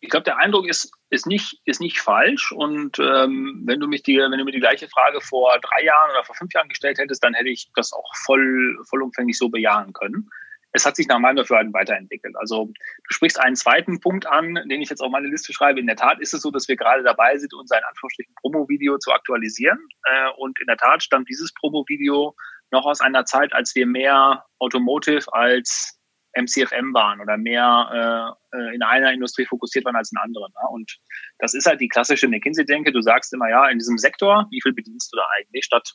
[0.00, 2.52] ich glaube, der Eindruck ist, ist, nicht, ist nicht falsch.
[2.52, 6.10] Und ähm, wenn du mich die, wenn du mir die gleiche Frage vor drei Jahren
[6.10, 9.92] oder vor fünf Jahren gestellt hättest, dann hätte ich das auch voll, vollumfänglich so bejahen
[9.92, 10.28] können.
[10.72, 12.34] Es hat sich nach meinem Dafürhalten weiterentwickelt.
[12.36, 15.80] Also du sprichst einen zweiten Punkt an, den ich jetzt auf meine Liste schreibe.
[15.80, 18.96] In der Tat ist es so, dass wir gerade dabei sind, unser in Anführungsstrichen Promo-Video
[18.98, 19.78] zu aktualisieren.
[20.04, 22.34] Äh, und in der Tat stammt dieses Promo-Video
[22.70, 25.99] noch aus einer Zeit, als wir mehr Automotive als
[26.34, 30.52] MCFM waren oder mehr äh, äh, in einer Industrie fokussiert waren als in anderen.
[30.52, 30.68] Ne?
[30.70, 30.98] Und
[31.38, 32.92] das ist halt die klassische McKinsey-Denke.
[32.92, 35.94] Du sagst immer, ja, in diesem Sektor, wie viel bedienst du da eigentlich, statt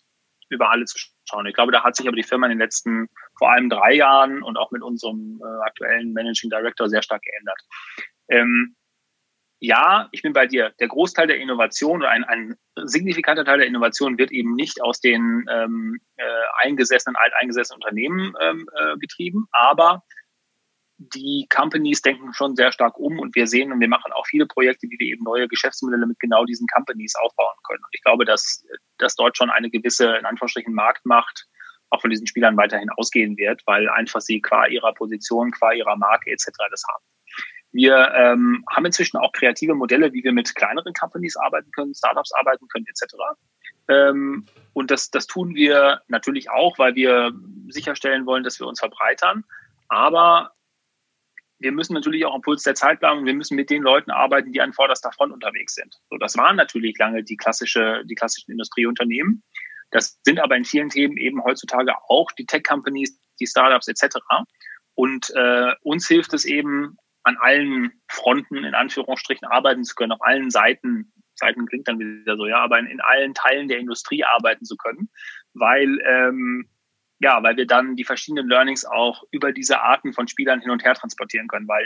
[0.49, 1.45] über alle zu schauen.
[1.47, 4.43] Ich glaube, da hat sich aber die Firma in den letzten vor allem drei Jahren
[4.43, 7.59] und auch mit unserem äh, aktuellen Managing Director sehr stark geändert.
[8.29, 8.75] Ähm,
[9.59, 10.73] ja, ich bin bei dir.
[10.79, 14.99] Der Großteil der Innovation oder ein, ein signifikanter Teil der Innovation wird eben nicht aus
[14.99, 16.23] den ähm, äh,
[16.61, 20.03] eingesessenen, alteingesessenen Unternehmen ähm, äh, getrieben, aber
[21.13, 24.45] die Companies denken schon sehr stark um und wir sehen und wir machen auch viele
[24.45, 27.83] Projekte, wie wir eben neue Geschäftsmodelle mit genau diesen Companies aufbauen können.
[27.83, 28.65] Und ich glaube, dass,
[28.97, 31.45] dass dort schon eine gewisse, in Anführungsstrichen, Marktmacht
[31.89, 35.95] auch von diesen Spielern weiterhin ausgehen wird, weil einfach sie qua ihrer Position, qua ihrer
[35.95, 36.47] Marke etc.
[36.71, 37.03] das haben.
[37.71, 42.31] Wir ähm, haben inzwischen auch kreative Modelle, wie wir mit kleineren Companies arbeiten können, Startups
[42.31, 43.15] arbeiten können etc.
[43.89, 47.33] Ähm, und das, das tun wir natürlich auch, weil wir
[47.67, 49.43] sicherstellen wollen, dass wir uns verbreitern.
[49.89, 50.54] Aber
[51.59, 54.11] wir müssen natürlich auch am Puls der Zeit bleiben und wir müssen mit den Leuten
[54.11, 55.95] arbeiten, die an vorderster Front unterwegs sind.
[56.09, 59.43] So, das waren natürlich lange die klassische, die klassischen Industrieunternehmen.
[59.91, 64.17] Das sind aber in vielen Themen eben heutzutage auch die Tech-Companies, die Startups etc.
[64.93, 70.21] Und äh, uns hilft es eben, an allen Fronten in Anführungsstrichen arbeiten zu können, auf
[70.21, 71.11] allen Seiten.
[71.33, 74.77] Seiten klingt dann wieder so, ja, aber in, in allen Teilen der Industrie arbeiten zu
[74.77, 75.09] können,
[75.53, 76.69] weil ähm,
[77.19, 80.83] ja, weil wir dann die verschiedenen Learnings auch über diese Arten von Spielern hin und
[80.83, 81.85] her transportieren können, weil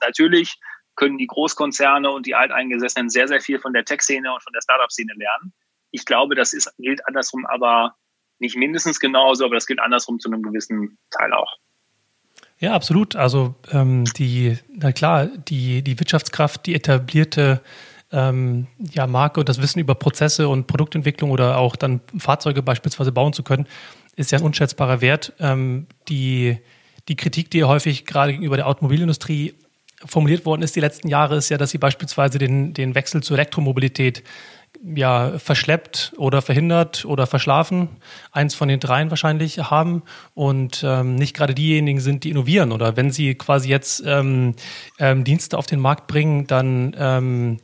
[0.00, 0.58] natürlich
[0.96, 4.60] können die Großkonzerne und die Alteingesessenen sehr, sehr viel von der Tech-Szene und von der
[4.62, 5.52] Startup-Szene lernen.
[5.90, 7.96] Ich glaube, das ist, gilt andersrum aber
[8.38, 11.56] nicht mindestens genauso, aber das gilt andersrum zu einem gewissen Teil auch.
[12.58, 13.16] Ja, absolut.
[13.16, 17.62] Also ähm, die, na klar, die, die Wirtschaftskraft, die etablierte
[18.12, 23.12] ähm, ja, Marke und das Wissen über Prozesse und Produktentwicklung oder auch dann Fahrzeuge beispielsweise
[23.12, 23.66] bauen zu können,
[24.16, 25.32] ist ja ein unschätzbarer Wert.
[25.40, 26.58] Ähm, die,
[27.08, 29.54] die Kritik, die häufig gerade gegenüber der Automobilindustrie
[30.04, 33.36] formuliert worden ist die letzten Jahre, ist ja, dass sie beispielsweise den, den Wechsel zur
[33.36, 34.22] Elektromobilität
[34.82, 37.88] ja, verschleppt oder verhindert oder verschlafen,
[38.32, 40.02] eins von den dreien wahrscheinlich haben.
[40.34, 42.72] Und ähm, nicht gerade diejenigen sind, die innovieren.
[42.72, 44.54] Oder wenn sie quasi jetzt ähm,
[44.98, 47.58] ähm, Dienste auf den Markt bringen, dann ähm,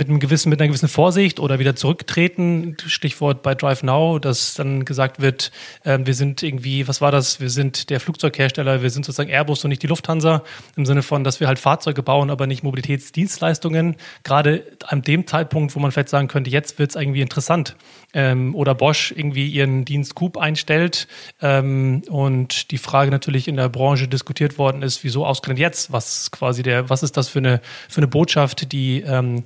[0.00, 2.76] mit, einem gewissen, mit einer gewissen Vorsicht oder wieder zurücktreten.
[2.84, 5.52] Stichwort bei Drive Now, dass dann gesagt wird,
[5.84, 7.38] äh, wir sind irgendwie, was war das?
[7.38, 10.42] Wir sind der Flugzeughersteller, wir sind sozusagen Airbus und nicht die Lufthansa,
[10.76, 13.96] im Sinne von, dass wir halt Fahrzeuge bauen, aber nicht Mobilitätsdienstleistungen.
[14.24, 17.76] Gerade an dem Zeitpunkt, wo man vielleicht sagen könnte, jetzt wird es irgendwie interessant.
[18.12, 21.06] Ähm, oder Bosch irgendwie ihren Dienst Coop einstellt
[21.40, 25.92] ähm, und die Frage natürlich in der Branche diskutiert worden ist, wieso ausgerechnet jetzt?
[25.92, 29.44] Was quasi der, was ist das für eine, für eine Botschaft, die ähm,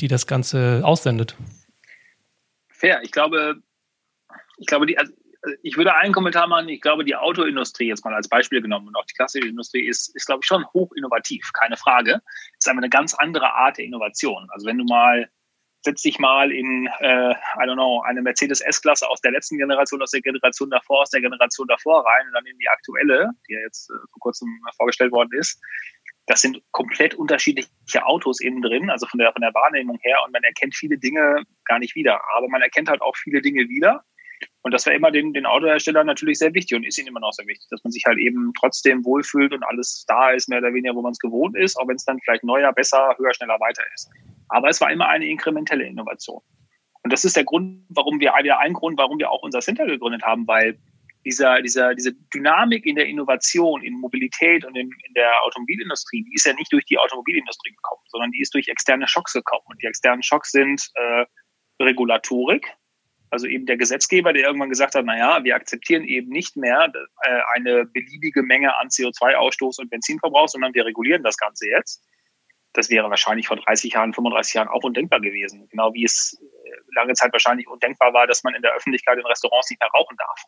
[0.00, 1.36] die das Ganze aussendet.
[2.68, 3.00] Fair.
[3.02, 3.62] Ich glaube,
[4.58, 5.12] ich glaube, die, also
[5.62, 6.68] ich würde einen Kommentar machen.
[6.68, 10.14] Ich glaube, die Autoindustrie jetzt mal als Beispiel genommen und auch die klassische Industrie ist,
[10.14, 11.52] ist glaube ich, schon hoch innovativ.
[11.52, 12.20] Keine Frage.
[12.58, 14.48] Ist aber eine ganz andere Art der Innovation.
[14.50, 15.30] Also wenn du mal
[15.84, 20.02] setz dich mal in, äh, I don't know, eine Mercedes S-Klasse aus der letzten Generation,
[20.02, 23.54] aus der Generation davor, aus der Generation davor rein und dann in die aktuelle, die
[23.54, 25.60] ja jetzt äh, vor kurzem vorgestellt worden ist
[26.26, 30.18] das sind komplett unterschiedliche Autos eben drin, also von der, von der Wahrnehmung her.
[30.24, 32.20] Und man erkennt viele Dinge gar nicht wieder.
[32.36, 34.04] Aber man erkennt halt auch viele Dinge wieder.
[34.62, 37.32] Und das war immer den, den Autoherstellern natürlich sehr wichtig und ist ihnen immer noch
[37.32, 40.74] sehr wichtig, dass man sich halt eben trotzdem wohlfühlt und alles da ist, mehr oder
[40.74, 43.60] weniger, wo man es gewohnt ist, auch wenn es dann vielleicht neuer, besser, höher, schneller,
[43.60, 44.10] weiter ist.
[44.48, 46.40] Aber es war immer eine inkrementelle Innovation.
[47.02, 49.86] Und das ist der Grund, warum wir, wieder ein Grund, warum wir auch unser Center
[49.86, 50.76] gegründet haben, weil
[51.24, 56.34] dieser, dieser, diese Dynamik in der Innovation, in Mobilität und in, in der Automobilindustrie, die
[56.34, 59.64] ist ja nicht durch die Automobilindustrie gekommen, sondern die ist durch externe Schocks gekommen.
[59.66, 61.26] Und die externen Schocks sind äh,
[61.82, 62.72] Regulatorik,
[63.30, 67.40] also eben der Gesetzgeber, der irgendwann gesagt hat, naja, wir akzeptieren eben nicht mehr äh,
[67.54, 72.04] eine beliebige Menge an CO2-Ausstoß und Benzinverbrauch, sondern wir regulieren das Ganze jetzt.
[72.72, 75.68] Das wäre wahrscheinlich vor 30 Jahren, 35 Jahren auch undenkbar gewesen.
[75.70, 79.26] Genau wie es äh, lange Zeit wahrscheinlich undenkbar war, dass man in der Öffentlichkeit in
[79.26, 80.42] Restaurants nicht mehr rauchen darf.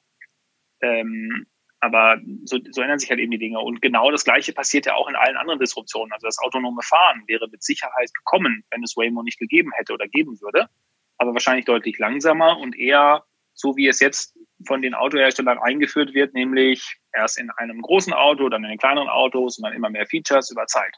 [0.83, 1.47] Ähm,
[1.81, 3.61] aber so, so ändern sich halt eben die Dinge.
[3.61, 6.12] Und genau das Gleiche passiert ja auch in allen anderen Disruptionen.
[6.12, 10.09] Also das autonome Fahren wäre mit Sicherheit gekommen, wenn es Waymo nicht gegeben hätte oder
[10.09, 10.69] geben würde.
[11.18, 16.35] Aber wahrscheinlich deutlich langsamer und eher so, wie es jetzt von den Autoherstellern eingeführt wird,
[16.35, 20.07] nämlich erst in einem großen Auto, dann in den kleineren Autos und dann immer mehr
[20.07, 20.94] Features über Zeit.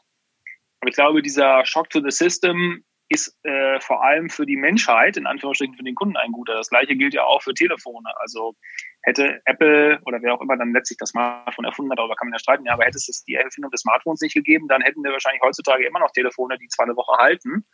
[0.79, 5.17] Aber ich glaube, dieser Shock to the System ist äh, vor allem für die Menschheit,
[5.17, 6.53] in Anführungsstrichen für den Kunden ein guter.
[6.53, 8.09] Das gleiche gilt ja auch für Telefone.
[8.21, 8.55] Also
[9.03, 12.35] hätte Apple oder wer auch immer dann letztlich das Smartphone erfunden hat, darüber kann man
[12.35, 15.11] ja streiten, ja, aber hätte es die Erfindung des Smartphones nicht gegeben, dann hätten wir
[15.11, 17.65] wahrscheinlich heutzutage immer noch Telefone, die zwar eine Woche halten,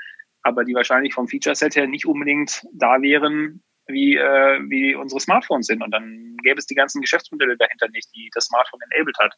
[0.47, 5.67] aber die wahrscheinlich vom Feature-Set her nicht unbedingt da wären, wie, äh, wie unsere Smartphones
[5.67, 5.83] sind.
[5.83, 9.33] Und dann gäbe es die ganzen Geschäftsmodelle dahinter nicht, die das Smartphone enabled hat.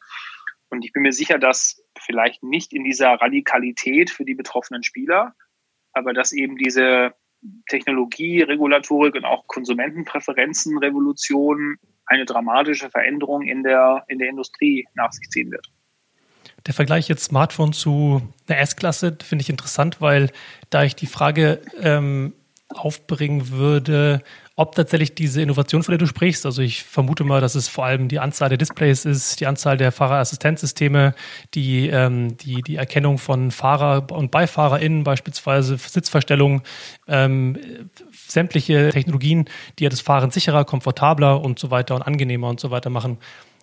[0.70, 5.34] Und ich bin mir sicher, dass vielleicht nicht in dieser Radikalität für die betroffenen Spieler,
[5.92, 7.12] aber dass eben diese
[7.68, 15.10] Technologie, Regulatorik und auch Konsumentenpräferenzen, Revolution eine dramatische Veränderung in der, in der Industrie nach
[15.10, 15.66] sich ziehen wird.
[16.66, 20.30] Der Vergleich jetzt Smartphone zu einer S-Klasse finde ich interessant, weil
[20.68, 22.34] da ich die Frage ähm,
[22.68, 24.22] aufbringen würde,
[24.60, 27.86] ob tatsächlich diese Innovation, von der du sprichst, also ich vermute mal, dass es vor
[27.86, 31.14] allem die Anzahl der Displays ist, die Anzahl der Fahrerassistenzsysteme,
[31.54, 36.60] die, ähm, die, die Erkennung von Fahrer- und BeifahrerInnen, beispielsweise Sitzverstellung,
[37.08, 37.58] ähm,
[38.12, 39.46] sämtliche Technologien,
[39.78, 43.16] die ja das Fahren sicherer, komfortabler und so weiter und angenehmer und so weiter machen.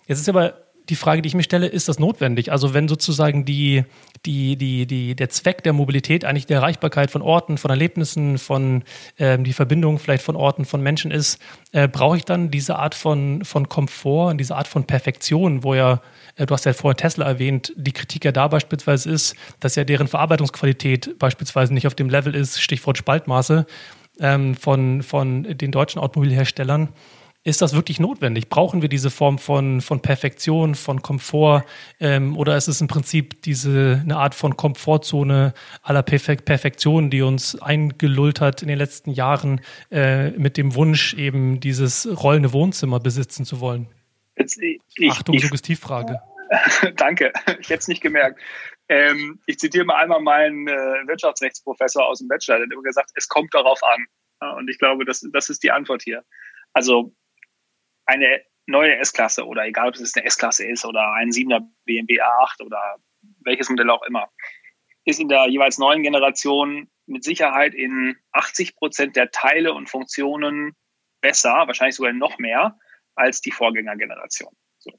[0.08, 0.54] Jetzt ist aber
[0.88, 2.50] die Frage, die ich mir stelle, ist das notwendig?
[2.50, 3.84] Also wenn sozusagen die,
[4.24, 8.82] die, die, die, der Zweck der Mobilität eigentlich die Erreichbarkeit von Orten, von Erlebnissen, von
[9.18, 11.38] ähm, die Verbindung vielleicht von Orten, von Menschen ist,
[11.72, 15.74] äh, brauche ich dann diese Art von, von Komfort und diese Art von Perfektion, wo
[15.74, 16.00] ja,
[16.36, 19.84] äh, du hast ja vorher Tesla erwähnt, die Kritik ja da beispielsweise ist, dass ja
[19.84, 23.66] deren Verarbeitungsqualität beispielsweise nicht auf dem Level ist, Stichwort Spaltmaße,
[24.20, 26.88] ähm, von, von den deutschen Automobilherstellern.
[27.48, 28.50] Ist das wirklich notwendig?
[28.50, 31.64] Brauchen wir diese Form von, von Perfektion, von Komfort?
[31.98, 37.22] Ähm, oder ist es im Prinzip diese eine Art von Komfortzone aller Perfek Perfektion, die
[37.22, 43.00] uns eingelullt hat in den letzten Jahren äh, mit dem Wunsch, eben dieses rollende Wohnzimmer
[43.00, 43.88] besitzen zu wollen?
[44.36, 46.20] Jetzt, ich, Achtung, ich, Suggestivfrage.
[46.96, 48.38] Danke, ich hätte es nicht gemerkt.
[48.90, 50.72] Ähm, ich zitiere mal einmal meinen äh,
[51.06, 54.04] Wirtschaftsrechtsprofessor aus dem Bachelor, der hat immer gesagt, es kommt darauf an.
[54.58, 56.22] Und ich glaube, das, das ist die Antwort hier.
[56.74, 57.12] Also
[58.08, 62.64] eine neue S-Klasse oder egal, ob es eine S-Klasse ist oder ein 7er BMW A8
[62.64, 62.96] oder
[63.44, 64.30] welches Modell auch immer,
[65.04, 70.74] ist in der jeweils neuen Generation mit Sicherheit in 80 Prozent der Teile und Funktionen
[71.20, 72.78] besser, wahrscheinlich sogar noch mehr,
[73.14, 74.54] als die Vorgängergeneration.
[74.78, 74.92] So.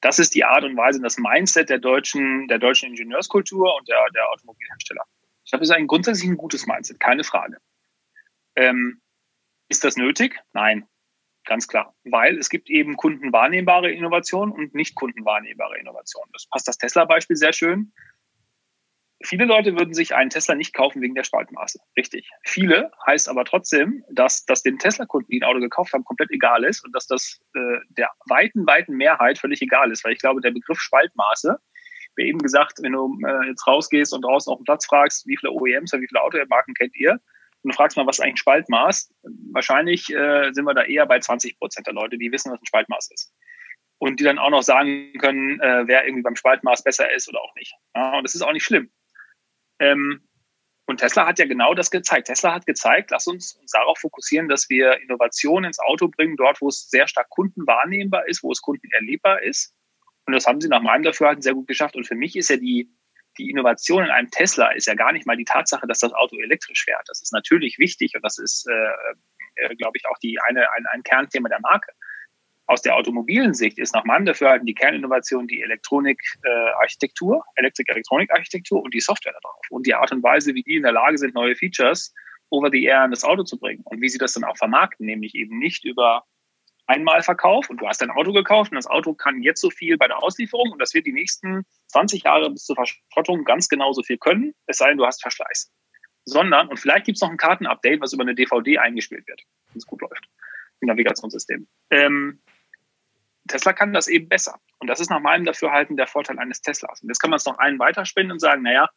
[0.00, 4.04] Das ist die Art und Weise, das Mindset der deutschen, der deutschen Ingenieurskultur und der,
[4.14, 5.04] der Automobilhersteller.
[5.44, 7.58] Ich glaube, es ist ein grundsätzlich ein gutes Mindset, keine Frage.
[8.54, 9.00] Ähm,
[9.68, 10.38] ist das nötig?
[10.52, 10.86] Nein,
[11.44, 11.94] Ganz klar.
[12.04, 16.30] Weil es gibt eben kundenwahrnehmbare Innovationen und nicht kundenwahrnehmbare Innovationen.
[16.32, 17.92] Das passt das Tesla-Beispiel sehr schön.
[19.24, 21.78] Viele Leute würden sich einen Tesla nicht kaufen wegen der Spaltmaße.
[21.96, 22.28] Richtig.
[22.44, 26.64] Viele heißt aber trotzdem, dass das den Tesla-Kunden, die ein Auto gekauft haben, komplett egal
[26.64, 30.04] ist und dass das äh, der weiten, weiten Mehrheit völlig egal ist.
[30.04, 31.56] Weil ich glaube, der Begriff Spaltmaße,
[32.16, 35.36] wie eben gesagt, wenn du äh, jetzt rausgehst und draußen auf dem Platz fragst, wie
[35.36, 37.20] viele OEMs oder wie viele Automarken kennt ihr,
[37.62, 39.14] und du fragst mal, was ist eigentlich ein Spaltmaß?
[39.52, 42.66] Wahrscheinlich äh, sind wir da eher bei 20 Prozent der Leute, die wissen, was ein
[42.66, 43.32] Spaltmaß ist.
[43.98, 47.40] Und die dann auch noch sagen können, äh, wer irgendwie beim Spaltmaß besser ist oder
[47.40, 47.72] auch nicht.
[47.94, 48.90] Ja, und das ist auch nicht schlimm.
[49.78, 50.28] Ähm,
[50.86, 52.26] und Tesla hat ja genau das gezeigt.
[52.26, 56.60] Tesla hat gezeigt, lass uns uns darauf fokussieren, dass wir Innovationen ins Auto bringen, dort,
[56.60, 59.72] wo es sehr stark kundenwahrnehmbar ist, wo es kundenerlebbar ist.
[60.26, 61.94] Und das haben sie nach meinem Dafürhalten sehr gut geschafft.
[61.94, 62.90] Und für mich ist ja die,
[63.38, 66.36] die Innovation in einem Tesla ist ja gar nicht mal die Tatsache, dass das Auto
[66.36, 67.02] elektrisch fährt.
[67.06, 70.86] Das ist natürlich wichtig und das ist, äh, äh, glaube ich, auch die eine, ein,
[70.92, 71.92] ein Kernthema der Marke.
[72.66, 78.94] Aus der automobilen Sicht ist nach meinem Dafürhalten die Kerninnovation die Elektronik-Architektur, äh, Elektrik-Elektronik-Architektur und
[78.94, 81.56] die Software darauf und die Art und Weise, wie die in der Lage sind, neue
[81.56, 82.14] Features
[82.50, 85.06] over the air in das Auto zu bringen und wie sie das dann auch vermarkten,
[85.06, 86.24] nämlich eben nicht über
[86.92, 90.06] Einmalverkauf und du hast dein Auto gekauft und das Auto kann jetzt so viel bei
[90.06, 94.18] der Auslieferung und das wird die nächsten 20 Jahre bis zur Verschrottung ganz genauso viel
[94.18, 95.70] können, es sei denn, du hast Verschleiß.
[96.24, 99.78] Sondern, und vielleicht gibt es noch ein Kartenupdate, was über eine DVD eingespielt wird, wenn
[99.78, 100.28] es gut läuft,
[100.80, 101.66] im Navigationssystem.
[101.90, 102.40] Ähm,
[103.48, 104.60] Tesla kann das eben besser.
[104.78, 107.02] Und das ist nach meinem Dafürhalten der Vorteil eines Teslas.
[107.02, 108.88] Und jetzt kann man es noch einen weiterspinnen und sagen, naja,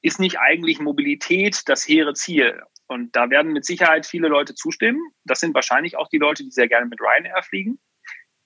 [0.00, 2.62] ist nicht eigentlich Mobilität das hehre Ziel?
[2.88, 5.00] Und da werden mit Sicherheit viele Leute zustimmen.
[5.24, 7.78] Das sind wahrscheinlich auch die Leute, die sehr gerne mit Ryanair fliegen.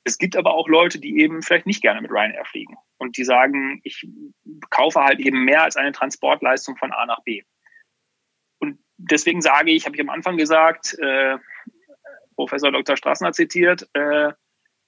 [0.04, 3.24] Es gibt aber auch Leute, die eben vielleicht nicht gerne mit Ryanair fliegen und die
[3.24, 4.04] sagen, ich
[4.70, 7.42] kaufe halt eben mehr als eine Transportleistung von A nach B.
[8.58, 11.38] Und deswegen sage ich, habe ich am Anfang gesagt, äh,
[12.34, 12.96] Professor Dr.
[12.96, 14.32] Strassner zitiert, äh,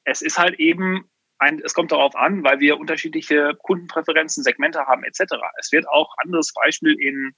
[0.03, 5.05] es ist halt eben ein, es kommt darauf an, weil wir unterschiedliche Kundenpräferenzen, Segmente haben
[5.05, 5.35] etc.
[5.59, 7.35] Es wird auch anderes Beispiel in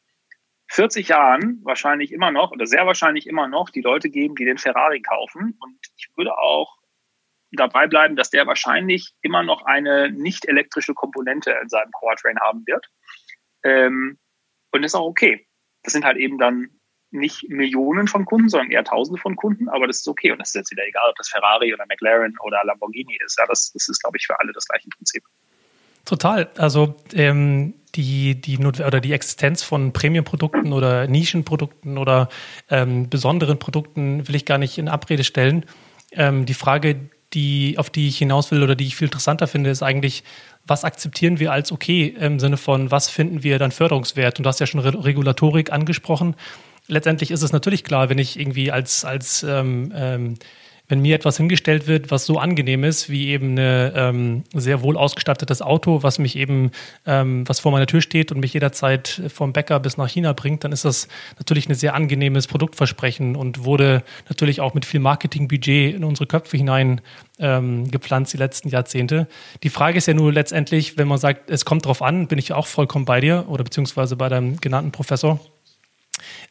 [0.68, 4.58] 40 Jahren wahrscheinlich immer noch oder sehr wahrscheinlich immer noch die Leute geben, die den
[4.58, 5.56] Ferrari kaufen.
[5.60, 6.76] Und ich würde auch
[7.52, 12.66] dabei bleiben, dass der wahrscheinlich immer noch eine nicht elektrische Komponente in seinem Powertrain haben
[12.66, 12.86] wird.
[13.62, 14.18] Ähm,
[14.72, 15.46] und ist auch okay.
[15.82, 16.68] Das sind halt eben dann
[17.10, 20.32] nicht Millionen von Kunden, sondern eher Tausende von Kunden, aber das ist okay.
[20.32, 23.38] Und das ist jetzt wieder egal, ob das Ferrari oder McLaren oder Lamborghini ist.
[23.38, 25.22] Ja, das, das ist, glaube ich, für alle das gleiche Prinzip.
[26.04, 26.50] Total.
[26.56, 32.28] Also ähm, die, die, oder die Existenz von Premium-Produkten oder Nischenprodukten oder
[32.70, 35.64] ähm, besonderen Produkten will ich gar nicht in Abrede stellen.
[36.12, 39.70] Ähm, die Frage, die, auf die ich hinaus will oder die ich viel interessanter finde,
[39.70, 40.24] ist eigentlich,
[40.66, 44.38] was akzeptieren wir als okay im Sinne von, was finden wir dann förderungswert?
[44.38, 46.36] Und du hast ja schon Re Regulatorik angesprochen.
[46.88, 50.34] Letztendlich ist es natürlich klar, wenn ich irgendwie als, als ähm, ähm,
[50.88, 54.96] wenn mir etwas hingestellt wird, was so angenehm ist, wie eben ein ähm, sehr wohl
[54.96, 56.70] ausgestattetes Auto, was mich eben,
[57.06, 60.64] ähm, was vor meiner Tür steht und mich jederzeit vom Bäcker bis nach China bringt,
[60.64, 61.08] dann ist das
[61.38, 66.56] natürlich ein sehr angenehmes Produktversprechen und wurde natürlich auch mit viel Marketingbudget in unsere Köpfe
[66.56, 67.00] hinein
[67.38, 69.26] ähm, gepflanzt die letzten Jahrzehnte.
[69.62, 72.52] Die Frage ist ja nur letztendlich, wenn man sagt, es kommt drauf an, bin ich
[72.52, 75.40] auch vollkommen bei dir oder beziehungsweise bei deinem genannten Professor,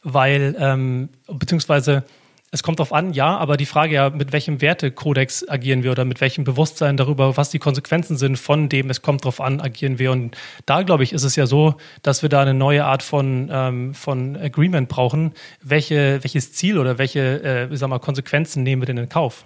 [0.04, 2.04] weil ähm, beziehungsweise
[2.52, 6.06] es kommt darauf an, ja, aber die Frage ja, mit welchem Wertekodex agieren wir oder
[6.06, 10.00] mit welchem Bewusstsein darüber, was die Konsequenzen sind von dem, es kommt darauf an, agieren
[10.00, 10.12] wir.
[10.12, 13.50] Und da, glaube ich, ist es ja so, dass wir da eine neue Art von,
[13.52, 15.34] ähm, von Agreement brauchen.
[15.62, 19.46] Welche, welches Ziel oder welche, äh, sag mal, Konsequenzen nehmen wir denn in Kauf?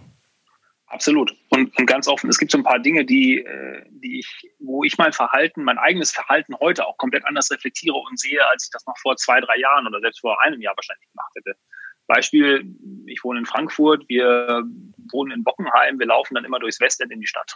[0.90, 1.36] Absolut.
[1.50, 4.84] Und, und ganz offen, es gibt so ein paar Dinge, die, äh, die ich, wo
[4.84, 8.72] ich mein Verhalten, mein eigenes Verhalten heute auch komplett anders reflektiere und sehe, als ich
[8.72, 11.56] das noch vor zwei, drei Jahren oder selbst vor einem Jahr wahrscheinlich gemacht hätte.
[12.10, 12.66] Beispiel,
[13.06, 14.64] ich wohne in Frankfurt, wir
[15.12, 17.56] wohnen in Bockenheim, wir laufen dann immer durchs Westend in die Stadt.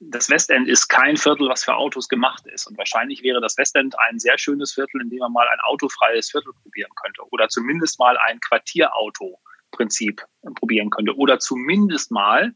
[0.00, 2.66] Das Westend ist kein Viertel, was für Autos gemacht ist.
[2.66, 6.30] Und wahrscheinlich wäre das Westend ein sehr schönes Viertel, in dem man mal ein autofreies
[6.30, 7.22] Viertel probieren könnte.
[7.30, 10.22] Oder zumindest mal ein Quartierauto-Prinzip
[10.56, 11.14] probieren könnte.
[11.16, 12.54] Oder zumindest mal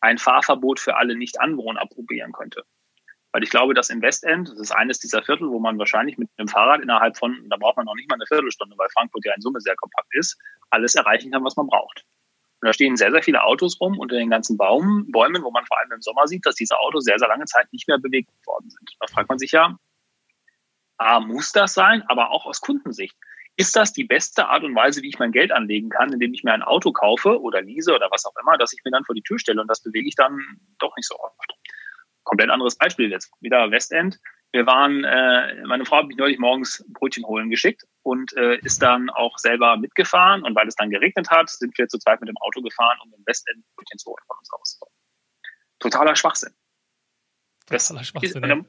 [0.00, 2.64] ein Fahrverbot für alle Nicht-Anwohner probieren könnte.
[3.32, 6.28] Weil ich glaube, dass im Westend, das ist eines dieser Viertel, wo man wahrscheinlich mit
[6.38, 9.32] dem Fahrrad innerhalb von, da braucht man noch nicht mal eine Viertelstunde, weil Frankfurt ja
[9.34, 10.38] in Summe sehr kompakt ist,
[10.70, 12.04] alles erreichen kann, was man braucht.
[12.60, 15.64] Und da stehen sehr, sehr viele Autos rum unter den ganzen Baum, Bäumen, wo man
[15.66, 18.30] vor allem im Sommer sieht, dass diese Autos sehr, sehr lange Zeit nicht mehr bewegt
[18.46, 18.96] worden sind.
[19.00, 19.76] Da fragt man sich ja,
[20.98, 23.16] A, muss das sein, aber auch aus Kundensicht.
[23.56, 26.44] Ist das die beste Art und Weise, wie ich mein Geld anlegen kann, indem ich
[26.44, 29.14] mir ein Auto kaufe oder lease oder was auch immer, dass ich mir dann vor
[29.14, 30.38] die Tür stelle und das bewege ich dann
[30.78, 31.52] doch nicht so oft?
[32.24, 33.30] Komplett anderes Beispiel jetzt.
[33.40, 34.18] Wieder Westend.
[34.52, 38.82] Wir waren, äh, meine Frau hat mich neulich morgens Brötchen holen geschickt und äh, ist
[38.82, 40.42] dann auch selber mitgefahren.
[40.42, 43.14] Und weil es dann geregnet hat, sind wir zu zweit mit dem Auto gefahren, um
[43.14, 44.80] im Westend Brötchen zu holen von uns aus.
[45.78, 46.52] Totaler Schwachsinn.
[47.66, 48.44] Totaler Schwachsinn.
[48.44, 48.66] Ist,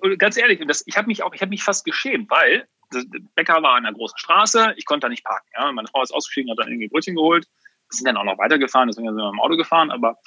[0.00, 0.14] ja.
[0.16, 3.04] ganz ehrlich, das, ich habe mich auch, ich habe mich fast geschämt, weil der
[3.34, 5.48] Bäcker war an einer großen Straße, ich konnte da nicht parken.
[5.54, 5.70] Ja?
[5.72, 7.46] Meine Frau ist ausgestiegen, hat dann irgendwie Brötchen geholt.
[7.90, 10.18] Wir sind dann auch noch weitergefahren, deswegen sind wir im Auto gefahren, aber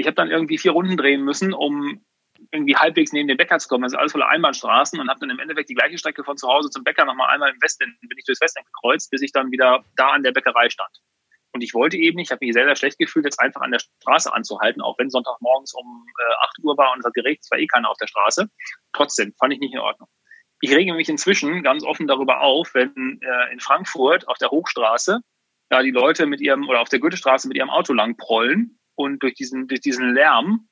[0.00, 2.04] ich habe dann irgendwie vier Runden drehen müssen, um
[2.52, 3.82] irgendwie halbwegs neben den Bäcker zu kommen.
[3.82, 6.48] Das ist alles voller Einbahnstraßen und habe dann im Endeffekt die gleiche Strecke von zu
[6.48, 9.50] Hause zum Bäcker nochmal einmal im Westen, bin ich durchs Westen gekreuzt, bis ich dann
[9.50, 10.90] wieder da an der Bäckerei stand.
[11.52, 13.80] Und ich wollte eben, ich habe mich sehr, sehr schlecht gefühlt, jetzt einfach an der
[13.80, 17.50] Straße anzuhalten, auch wenn Sonntagmorgens um äh, 8 Uhr war und es hat geregnet, es
[17.50, 18.48] war eh keiner auf der Straße.
[18.92, 20.08] Trotzdem fand ich nicht in Ordnung.
[20.60, 25.20] Ich rege mich inzwischen ganz offen darüber auf, wenn äh, in Frankfurt auf der Hochstraße
[25.72, 29.22] ja, die Leute mit ihrem oder auf der Goethestraße mit ihrem Auto lang prollen und
[29.22, 30.68] durch diesen, durch diesen Lärm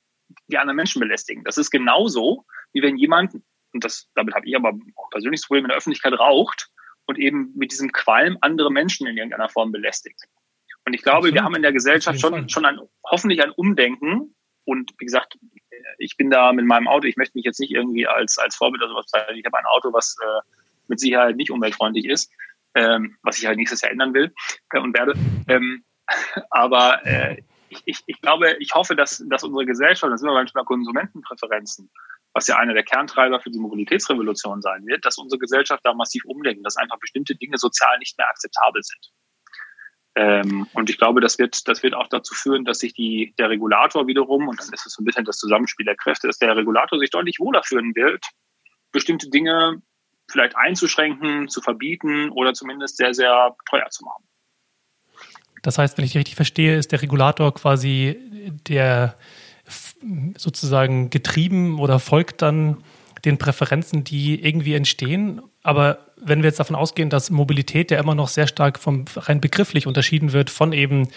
[0.49, 1.45] die anderen Menschen belästigen.
[1.45, 3.35] Das ist genauso, wie wenn jemand,
[3.73, 6.69] und das, damit habe ich aber auch persönliches Problem in der Öffentlichkeit raucht
[7.07, 10.21] und eben mit diesem Qualm andere Menschen in irgendeiner Form belästigt.
[10.85, 14.35] Und ich glaube, wir haben in der Gesellschaft schon, schon ein, hoffentlich ein Umdenken.
[14.65, 15.39] Und wie gesagt,
[15.97, 18.83] ich bin da mit meinem Auto, ich möchte mich jetzt nicht irgendwie als, als Vorbild
[18.83, 19.39] oder sowas zeigen.
[19.39, 20.41] Ich habe ein Auto, was äh,
[20.87, 22.31] mit Sicherheit nicht umweltfreundlich ist,
[22.75, 24.35] ähm, was ich halt nächstes Jahr ändern will
[24.73, 25.15] äh, und werde.
[25.49, 25.85] Ähm,
[26.51, 30.35] aber äh, ich, ich, ich glaube, ich hoffe, dass, dass unsere Gesellschaft, das sind wir
[30.35, 31.91] manchmal Konsumentenpräferenzen,
[32.33, 36.25] was ja einer der Kerntreiber für die Mobilitätsrevolution sein wird, dass unsere Gesellschaft da massiv
[36.25, 39.11] umdenkt, dass einfach bestimmte Dinge sozial nicht mehr akzeptabel sind.
[40.15, 43.51] Ähm, und ich glaube, das wird, das wird auch dazu führen, dass sich die, der
[43.51, 46.57] Regulator wiederum, und dann ist es so ein bisschen das Zusammenspiel der Kräfte, dass der
[46.57, 48.25] Regulator sich deutlich wohler führen wird,
[48.91, 49.81] bestimmte Dinge
[50.31, 54.25] vielleicht einzuschränken, zu verbieten oder zumindest sehr, sehr teuer zu machen.
[55.63, 58.19] Das heißt, wenn ich richtig verstehe, ist der Regulator quasi
[58.69, 59.17] der
[60.37, 62.79] sozusagen getrieben oder folgt dann
[63.25, 65.43] den Präferenzen, die irgendwie entstehen.
[65.63, 69.41] Aber wenn wir jetzt davon ausgehen, dass Mobilität ja immer noch sehr stark vom rein
[69.41, 71.09] begrifflich unterschieden wird von eben,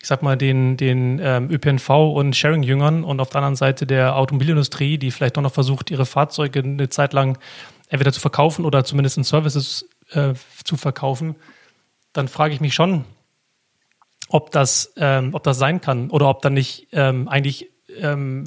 [0.00, 4.16] ich sag mal, den, den ähm, ÖPNV und Sharing-Jüngern und auf der anderen Seite der
[4.16, 7.38] Automobilindustrie, die vielleicht auch noch versucht, ihre Fahrzeuge eine Zeit lang
[7.88, 10.34] entweder zu verkaufen oder zumindest in Services äh,
[10.64, 11.36] zu verkaufen,
[12.12, 13.04] dann frage ich mich schon,
[14.30, 18.44] ob das, ähm, ob das sein kann oder ob dann nicht ähm, eigentlich ähm,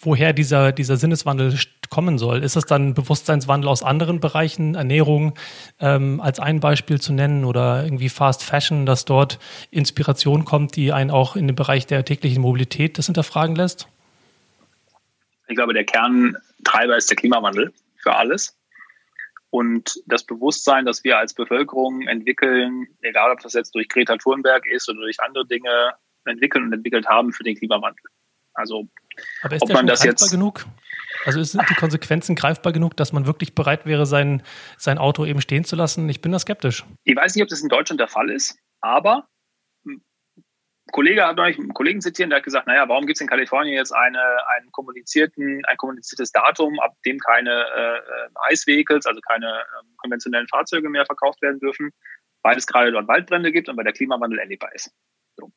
[0.00, 1.54] woher dieser, dieser Sinneswandel
[1.90, 2.42] kommen soll.
[2.42, 5.34] Ist es dann Bewusstseinswandel aus anderen Bereichen, Ernährung
[5.78, 9.38] ähm, als ein Beispiel zu nennen oder irgendwie Fast Fashion, dass dort
[9.70, 13.86] Inspiration kommt, die einen auch in dem Bereich der täglichen Mobilität das hinterfragen lässt?
[15.48, 18.56] Ich glaube, der Kerntreiber ist der Klimawandel für alles.
[19.56, 24.66] Und das Bewusstsein, das wir als Bevölkerung entwickeln, egal ob das jetzt durch Greta Thunberg
[24.66, 25.94] ist oder durch andere Dinge
[26.26, 28.04] entwickeln und entwickelt haben für den Klimawandel.
[28.52, 28.86] Also,
[29.40, 30.66] Aber ist ob man das jetzt genug?
[31.24, 34.42] Also sind die Konsequenzen greifbar genug, dass man wirklich bereit wäre, sein,
[34.76, 36.06] sein Auto eben stehen zu lassen?
[36.10, 36.84] Ich bin da skeptisch.
[37.04, 39.26] Ich weiß nicht, ob das in Deutschland der Fall ist, aber
[40.92, 43.74] Kollege hat neulich einen Kollegen zitiert, der hat gesagt, naja, warum gibt es in Kalifornien
[43.74, 44.20] jetzt eine,
[44.56, 50.46] einen kommunizierten, ein kommuniziertes Datum, ab dem keine äh, Ice Vehicles, also keine äh, konventionellen
[50.48, 51.90] Fahrzeuge mehr verkauft werden dürfen,
[52.42, 54.92] weil es gerade dort Waldbrände gibt und weil der Klimawandel erlebbar ist.
[55.36, 55.52] So.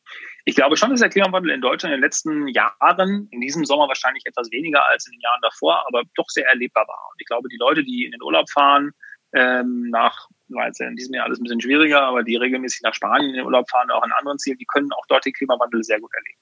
[0.45, 3.87] Ich glaube schon, dass der Klimawandel in Deutschland in den letzten Jahren, in diesem Sommer
[3.87, 7.09] wahrscheinlich etwas weniger als in den Jahren davor, aber doch sehr erlebbar war.
[7.11, 8.91] Und ich glaube, die Leute, die in den Urlaub fahren,
[9.33, 12.93] ähm, nach, war jetzt in diesem Jahr alles ein bisschen schwieriger, aber die regelmäßig nach
[12.93, 15.83] Spanien in den Urlaub fahren, auch an anderen Zielen, die können auch dort den Klimawandel
[15.83, 16.39] sehr gut erleben.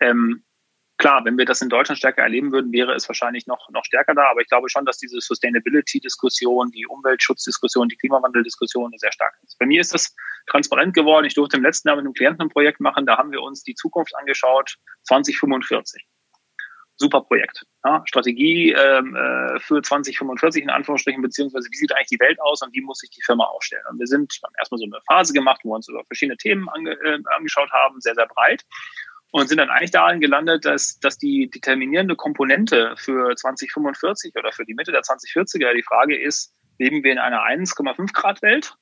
[0.00, 0.44] Ähm,
[0.98, 4.14] Klar, wenn wir das in Deutschland stärker erleben würden, wäre es wahrscheinlich noch, noch stärker
[4.14, 4.28] da.
[4.30, 9.56] Aber ich glaube schon, dass diese Sustainability-Diskussion, die Umweltschutzdiskussion, die Klimawandel-Diskussion sehr stark ist.
[9.60, 10.12] Bei mir ist das
[10.48, 11.24] transparent geworden.
[11.24, 13.06] Ich durfte im letzten Jahr mit einem Klienten ein Projekt machen.
[13.06, 16.04] Da haben wir uns die Zukunft angeschaut, 2045.
[16.98, 17.64] Super Projekt.
[17.84, 22.60] Ja, Strategie ähm, äh, für 2045 in Anführungsstrichen, beziehungsweise wie sieht eigentlich die Welt aus
[22.62, 23.84] und wie muss sich die Firma aufstellen.
[23.90, 26.68] Und wir sind haben erstmal so eine Phase gemacht, wo wir uns über verschiedene Themen
[26.70, 28.64] ange, äh, angeschaut haben, sehr, sehr breit
[29.30, 34.64] und sind dann eigentlich darin gelandet, dass, dass die determinierende Komponente für 2045 oder für
[34.64, 38.74] die Mitte der 2040er die Frage ist, leben wir in einer 1,5 Grad Welt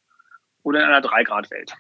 [0.63, 1.75] oder in einer 3 Grad Welt?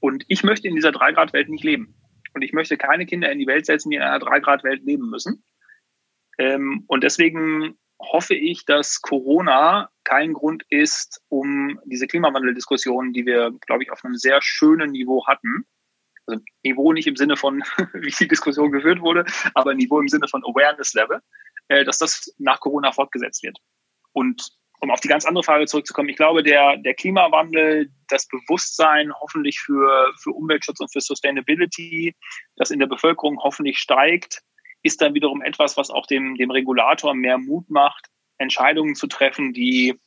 [0.00, 1.94] Und ich möchte in dieser 3 Grad Welt nicht leben.
[2.38, 4.84] Und ich möchte keine Kinder in die Welt setzen, die in einer 3 Grad Welt
[4.84, 5.42] leben müssen.
[6.38, 13.50] Ähm, und deswegen hoffe ich, dass Corona kein Grund ist, um diese Klimawandeldiskussion, die wir,
[13.66, 15.66] glaube ich, auf einem sehr schönen Niveau hatten,
[16.26, 19.24] also Niveau nicht im Sinne von, wie die Diskussion geführt wurde,
[19.54, 21.20] aber Niveau im Sinne von Awareness Level,
[21.66, 23.58] äh, dass das nach Corona fortgesetzt wird.
[24.12, 24.48] Und
[24.80, 29.58] um auf die ganz andere Frage zurückzukommen, ich glaube, der, der Klimawandel, das Bewusstsein hoffentlich
[29.60, 32.14] für, für Umweltschutz und für Sustainability,
[32.56, 34.42] das in der Bevölkerung hoffentlich steigt,
[34.82, 38.06] ist dann wiederum etwas, was auch dem, dem Regulator mehr Mut macht,
[38.38, 39.98] Entscheidungen zu treffen, die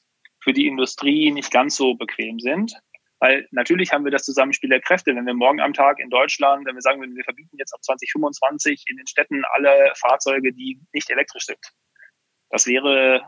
[0.41, 2.73] für die Industrie nicht ganz so bequem sind.
[3.19, 5.15] Weil natürlich haben wir das Zusammenspiel der Kräfte.
[5.15, 8.85] Wenn wir morgen am Tag in Deutschland, wenn wir sagen, wir verbieten jetzt ab 2025
[8.87, 11.59] in den Städten alle Fahrzeuge, die nicht elektrisch sind.
[12.49, 13.21] Das wäre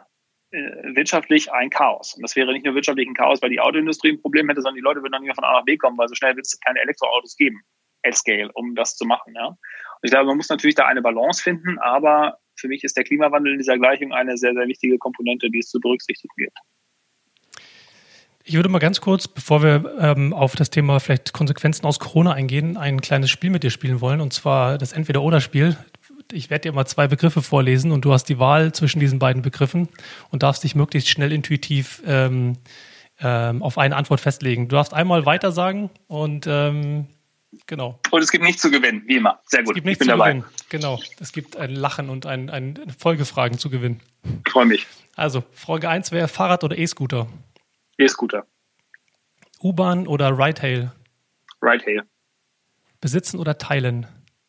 [0.54, 2.14] wirtschaftlich ein Chaos.
[2.14, 4.76] Und das wäre nicht nur wirtschaftlich ein Chaos, weil die Autoindustrie ein Problem hätte, sondern
[4.76, 6.46] die Leute würden dann nicht mehr von A nach B kommen, weil so schnell wird
[6.46, 7.62] es keine Elektroautos geben,
[8.04, 9.34] at scale, um das zu machen.
[9.36, 9.48] Ja?
[9.48, 9.58] Und
[10.04, 13.54] ich glaube, man muss natürlich da eine Balance finden, aber für mich ist der Klimawandel
[13.54, 16.58] in dieser Gleichung eine sehr, sehr wichtige Komponente, die es zu berücksichtigen gibt.
[18.46, 22.34] Ich würde mal ganz kurz, bevor wir ähm, auf das Thema vielleicht Konsequenzen aus Corona
[22.34, 25.78] eingehen, ein kleines Spiel mit dir spielen wollen, und zwar das Entweder-Oder-Spiel.
[26.32, 29.42] Ich werde dir mal zwei Begriffe vorlesen und du hast die Wahl zwischen diesen beiden
[29.42, 29.90] Begriffen
[30.30, 32.58] und darfst dich möglichst schnell intuitiv ähm,
[33.20, 34.68] ähm, auf eine Antwort festlegen.
[34.68, 37.08] Du darfst einmal weiter sagen und ähm,
[37.68, 38.00] genau.
[38.12, 39.40] Und es gibt nichts zu gewinnen, wie immer.
[39.46, 39.72] Sehr gut.
[39.72, 40.32] Es gibt nichts zu dabei.
[40.34, 40.46] gewinnen.
[40.70, 41.00] Genau.
[41.20, 44.02] Es gibt ein Lachen und ein, ein Folgefragen zu gewinnen.
[44.46, 44.88] Ich freue mich.
[45.16, 47.28] Also, Frage 1 wäre Fahrrad oder E-Scooter?
[47.98, 48.46] E-Scooter.
[49.62, 50.92] U-Bahn oder Ride-Hail?
[51.62, 52.04] Ride-Hail.
[53.00, 54.08] Besitzen oder teilen?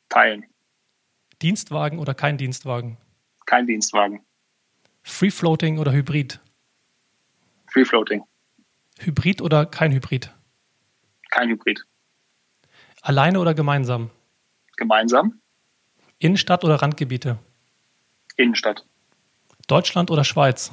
[0.08, 0.44] Teilen.
[1.43, 2.97] Dienstwagen oder kein Dienstwagen?
[3.47, 4.24] Kein Dienstwagen.
[5.03, 6.41] Free-Floating oder Hybrid?
[7.66, 8.24] Free-Floating.
[9.01, 10.32] Hybrid oder kein Hybrid?
[11.30, 11.85] Kein Hybrid.
[13.03, 14.11] Alleine oder gemeinsam?
[14.76, 15.41] Gemeinsam.
[16.18, 17.39] Innenstadt oder Randgebiete?
[18.37, 18.87] Innenstadt.
[19.66, 20.72] Deutschland oder Schweiz?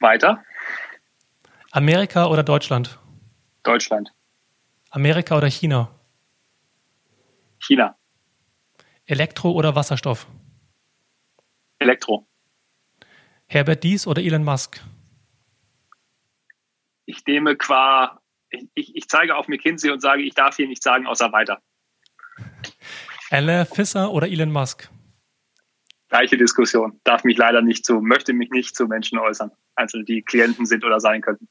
[0.00, 0.44] Weiter.
[1.70, 2.98] Amerika oder Deutschland?
[3.62, 4.12] Deutschland.
[4.90, 5.88] Amerika oder China?
[7.60, 7.96] China.
[9.12, 10.26] Elektro oder Wasserstoff?
[11.78, 12.26] Elektro.
[13.46, 14.82] Herbert Dies oder Elon Musk?
[17.04, 21.06] Ich nehme qua, ich, ich zeige auf McKinsey und sage, ich darf hier nichts sagen,
[21.06, 21.60] außer weiter.
[23.30, 24.88] Alain Fisser oder Elon Musk?
[26.08, 26.98] Gleiche Diskussion.
[27.04, 30.86] Darf mich leider nicht zu, möchte mich nicht zu Menschen äußern, also die Klienten sind
[30.86, 31.48] oder sein könnten.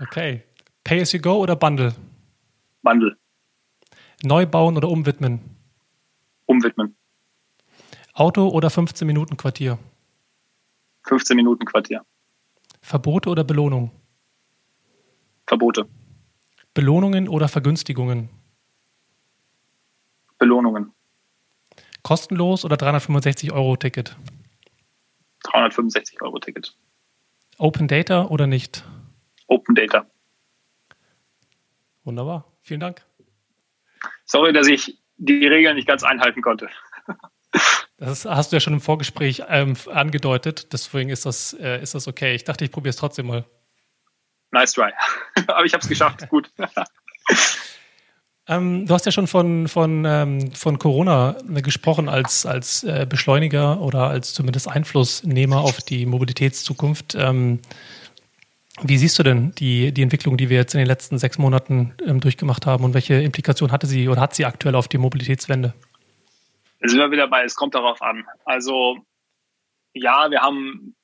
[0.00, 0.44] Okay.
[0.84, 1.94] Pay as you go oder Bundle?
[2.80, 3.18] Bundle.
[4.22, 5.59] Neu bauen oder umwidmen?
[6.50, 6.96] Umwidmen.
[8.12, 9.78] Auto oder 15 Minuten Quartier?
[11.06, 12.04] 15 Minuten Quartier.
[12.82, 13.92] Verbote oder Belohnung?
[15.46, 15.88] Verbote.
[16.74, 18.30] Belohnungen oder Vergünstigungen?
[20.38, 20.92] Belohnungen.
[22.02, 24.16] Kostenlos oder 365 Euro Ticket?
[25.44, 26.76] 365 Euro Ticket.
[27.58, 28.84] Open Data oder nicht?
[29.46, 30.04] Open Data.
[32.02, 32.44] Wunderbar.
[32.60, 33.06] Vielen Dank.
[34.24, 36.68] Sorry, dass ich die Regeln nicht ganz einhalten konnte.
[37.98, 42.08] Das hast du ja schon im Vorgespräch ähm, angedeutet, deswegen ist das, äh, ist das
[42.08, 42.34] okay.
[42.34, 43.44] Ich dachte, ich probiere es trotzdem mal.
[44.52, 44.90] Nice try.
[45.46, 46.28] Aber ich habe es geschafft.
[46.28, 46.50] Gut.
[48.48, 53.80] Ähm, du hast ja schon von, von, ähm, von Corona gesprochen als, als äh, Beschleuniger
[53.80, 57.14] oder als zumindest Einflussnehmer auf die Mobilitätszukunft.
[57.14, 57.60] Ähm,
[58.82, 61.94] wie siehst du denn die, die Entwicklung, die wir jetzt in den letzten sechs Monaten
[62.06, 65.74] ähm, durchgemacht haben und welche Implikationen hatte sie oder hat sie aktuell auf die Mobilitätswende?
[66.80, 68.24] Da sind wir wieder bei, es kommt darauf an.
[68.44, 68.98] Also
[69.92, 70.96] ja, wir haben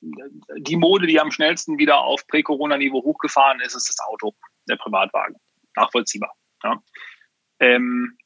[0.57, 4.33] die Mode, die am schnellsten wieder auf Prä-Corona-Niveau hochgefahren ist, ist das Auto,
[4.67, 5.35] der Privatwagen.
[5.75, 6.33] Nachvollziehbar.
[6.63, 6.81] Ja.
[7.59, 8.17] Ähm,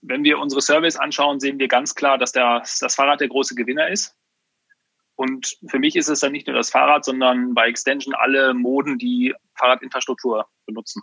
[0.00, 3.54] wenn wir unsere Surveys anschauen, sehen wir ganz klar, dass der, das Fahrrad der große
[3.54, 4.16] Gewinner ist.
[5.18, 8.98] Und für mich ist es dann nicht nur das Fahrrad, sondern bei Extension alle Moden,
[8.98, 11.02] die Fahrradinfrastruktur benutzen.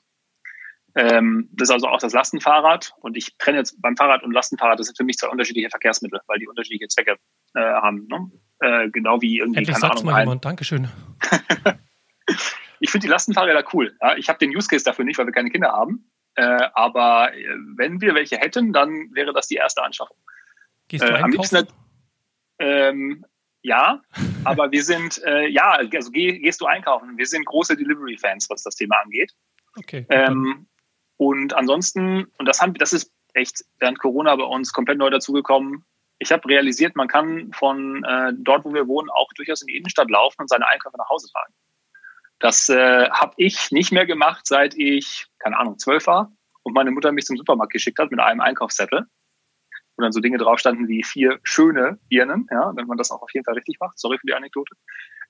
[0.96, 2.94] Ähm, das ist also auch das Lastenfahrrad.
[3.02, 6.22] Und ich trenne jetzt beim Fahrrad und Lastenfahrrad, das sind für mich zwei unterschiedliche Verkehrsmittel,
[6.28, 7.18] weil die unterschiedliche Zwecke
[7.56, 8.08] äh, haben.
[8.08, 8.32] Ne?
[8.62, 10.06] Äh, genau wie irgendwie, Endlich keine Ahnung.
[10.06, 10.46] Mal jemand.
[10.46, 10.88] Dankeschön.
[12.80, 13.98] ich finde die Lastenfahrräder cool.
[14.02, 16.10] Ja, ich habe den Use Case dafür nicht, weil wir keine Kinder haben.
[16.36, 17.44] Äh, aber äh,
[17.76, 20.16] wenn wir welche hätten, dann wäre das die erste Anschaffung.
[20.88, 21.68] Gehst du äh, am liebsten,
[22.60, 23.26] ähm,
[23.66, 24.00] ja,
[24.44, 27.18] aber wir sind, äh, ja, also geh, gehst du einkaufen.
[27.18, 29.32] Wir sind große Delivery-Fans, was das Thema angeht.
[29.76, 30.06] Okay.
[30.10, 30.68] Ähm,
[31.18, 35.84] und ansonsten, und das haben das ist echt während Corona bei uns komplett neu dazugekommen.
[36.20, 39.78] Ich habe realisiert, man kann von äh, dort, wo wir wohnen, auch durchaus in die
[39.78, 41.54] Innenstadt laufen und seine Einkäufe nach Hause tragen.
[42.38, 46.92] Das äh, habe ich nicht mehr gemacht, seit ich, keine Ahnung, zwölf war und meine
[46.92, 49.08] Mutter mich zum Supermarkt geschickt hat mit einem Einkaufszettel,
[49.98, 53.22] wo dann so Dinge drauf standen wie vier schöne Birnen, ja, wenn man das auch
[53.22, 54.00] auf jeden Fall richtig macht.
[54.00, 54.76] Sorry für die Anekdote.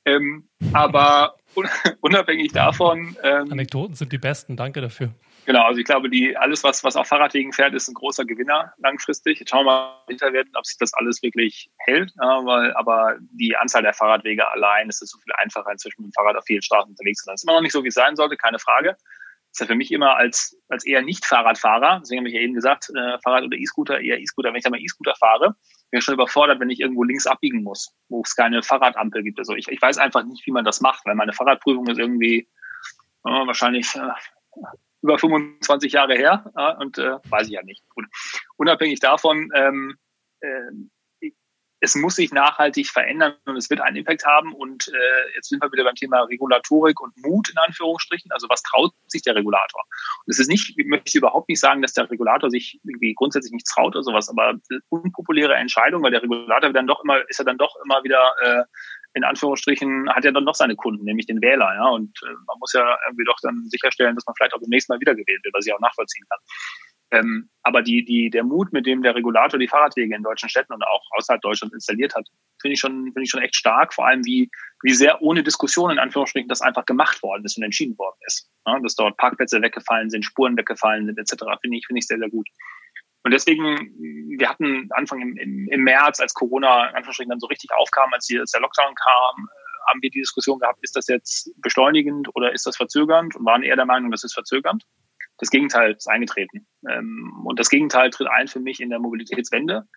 [0.06, 1.36] Ähm, aber
[2.02, 3.18] unabhängig davon.
[3.24, 5.10] Ähm, Anekdoten sind die besten, danke dafür.
[5.46, 8.74] Genau, also ich glaube, die, alles, was, was auf Fahrradwegen fährt, ist ein großer Gewinner
[8.78, 9.40] langfristig.
[9.40, 12.12] Jetzt schauen wir mal hinter werden, ob sich das alles wirklich hält.
[12.20, 16.12] Ja, weil, aber die Anzahl der Fahrradwege allein ist es so viel einfacher, inzwischen mit
[16.12, 17.34] dem Fahrrad auf vielen Straßen unterwegs zu sein.
[17.34, 18.98] Das ist immer noch nicht so, wie es sein sollte, keine Frage.
[19.56, 22.90] Ist ja für mich immer als, als eher Nicht-Fahrradfahrer, deswegen habe ich ja eben gesagt,
[22.94, 24.50] äh, Fahrrad oder E-Scooter, eher E-Scooter.
[24.50, 25.56] Wenn ich da mal E-Scooter fahre,
[25.92, 29.40] bin ich schon überfordert, wenn ich irgendwo links abbiegen muss, wo es keine Fahrradampel gibt.
[29.40, 32.50] Also ich, ich weiß einfach nicht, wie man das macht, weil meine Fahrradprüfung ist irgendwie
[33.26, 34.10] äh, wahrscheinlich äh,
[35.02, 37.88] über 25 Jahre her ja, und äh, weiß ich ja nicht.
[37.92, 38.08] Gut.
[38.58, 39.96] Unabhängig davon, ähm,
[40.42, 40.70] äh,
[41.86, 44.54] es muss sich nachhaltig verändern und es wird einen Impact haben.
[44.54, 48.32] Und äh, jetzt sind wir wieder beim Thema Regulatorik und Mut in Anführungsstrichen.
[48.32, 49.84] Also was traut sich der Regulator?
[50.26, 53.54] Und es ist nicht, ich möchte überhaupt nicht sagen, dass der Regulator sich irgendwie grundsätzlich
[53.54, 54.56] nichts traut oder sowas, aber
[54.90, 58.64] unpopuläre Entscheidung, weil der Regulator dann doch immer, ist ja dann doch immer wieder äh,
[59.14, 61.74] in Anführungsstrichen hat ja dann noch seine Kunden, nämlich den Wähler.
[61.74, 61.88] Ja?
[61.88, 64.92] Und äh, man muss ja irgendwie doch dann sicherstellen, dass man vielleicht auch beim nächsten
[64.92, 66.40] Mal wiedergewählt wird, was ich auch nachvollziehen kann.
[67.12, 70.74] Ähm, aber die, die, der Mut, mit dem der Regulator die Fahrradwege in deutschen Städten
[70.74, 72.28] und auch außerhalb Deutschlands installiert hat,
[72.62, 73.94] finde ich schon, finde ich schon echt stark.
[73.94, 74.50] Vor allem, wie,
[74.82, 78.50] wie sehr ohne Diskussion in Anführungsstrichen das einfach gemacht worden ist und entschieden worden ist.
[78.66, 78.80] Ja?
[78.80, 81.44] Dass dort Parkplätze weggefallen sind, Spuren weggefallen sind, etc.
[81.62, 82.48] Finde ich, finde ich sehr, sehr gut.
[83.24, 83.92] Und deswegen,
[84.38, 88.14] wir hatten Anfang im, im, im März, als Corona in Anführungsstrichen dann so richtig aufkam,
[88.14, 91.52] als, die, als der Lockdown kam, äh, haben wir die Diskussion gehabt, ist das jetzt
[91.62, 93.36] beschleunigend oder ist das verzögernd?
[93.36, 94.84] Und waren eher der Meinung, das ist verzögernd.
[95.38, 96.68] Das Gegenteil ist eingetreten.
[96.90, 99.88] Ähm, und das Gegenteil tritt ein für mich in der Mobilitätswende.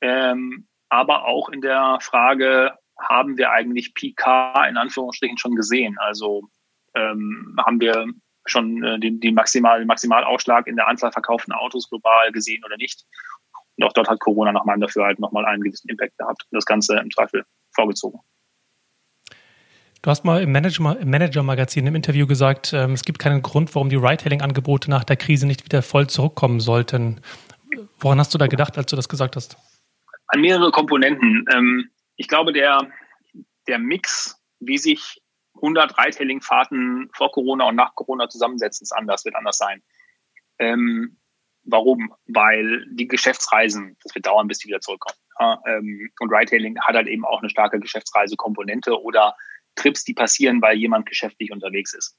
[0.00, 5.96] Ähm, aber auch in der Frage, haben wir eigentlich PK in Anführungsstrichen schon gesehen?
[5.98, 6.48] Also
[6.94, 8.06] ähm, haben wir
[8.46, 13.04] schon äh, den, den maximal, Maximalausschlag in der Anzahl verkauften Autos global gesehen oder nicht.
[13.76, 16.64] Und auch dort hat Corona nach meinem Dafürhalten nochmal einen gewissen Impact gehabt und das
[16.64, 18.20] Ganze im Zweifel vorgezogen.
[20.06, 23.96] Du hast mal im Manager-Magazin im Interview gesagt, ähm, es gibt keinen Grund, warum die
[23.96, 27.20] Ride-Hailing-Angebote nach der Krise nicht wieder voll zurückkommen sollten.
[27.98, 29.56] Woran hast du da gedacht, als du das gesagt hast?
[30.28, 31.44] An mehrere Komponenten.
[31.52, 32.88] Ähm, ich glaube, der,
[33.66, 35.20] der Mix, wie sich
[35.56, 39.82] 100 Ride-Hailing-Fahrten vor Corona und nach Corona zusammensetzen, ist anders, wird anders sein.
[40.60, 41.18] Ähm,
[41.64, 42.14] warum?
[42.28, 45.18] Weil die Geschäftsreisen, das wird dauern, bis die wieder zurückkommen.
[45.40, 49.34] Und Ride-Hailing hat halt eben auch eine starke Geschäftsreisekomponente oder
[49.76, 52.18] Trips, die passieren, weil jemand geschäftlich unterwegs ist.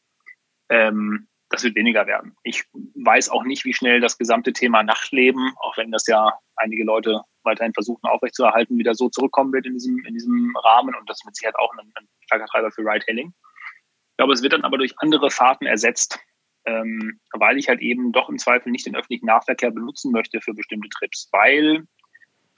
[0.70, 2.36] Ähm, das wird weniger werden.
[2.44, 6.84] Ich weiß auch nicht, wie schnell das gesamte Thema Nachtleben, auch wenn das ja einige
[6.84, 10.94] Leute weiterhin versuchen aufrechtzuerhalten, wieder so zurückkommen wird in diesem, in diesem Rahmen.
[10.94, 13.30] Und das mit Sicherheit auch ein, ein starker Treiber für Ride-Hailing.
[13.30, 16.20] Ich glaube, es wird dann aber durch andere Fahrten ersetzt,
[16.66, 20.54] ähm, weil ich halt eben doch im Zweifel nicht den öffentlichen Nahverkehr benutzen möchte für
[20.54, 21.86] bestimmte Trips, weil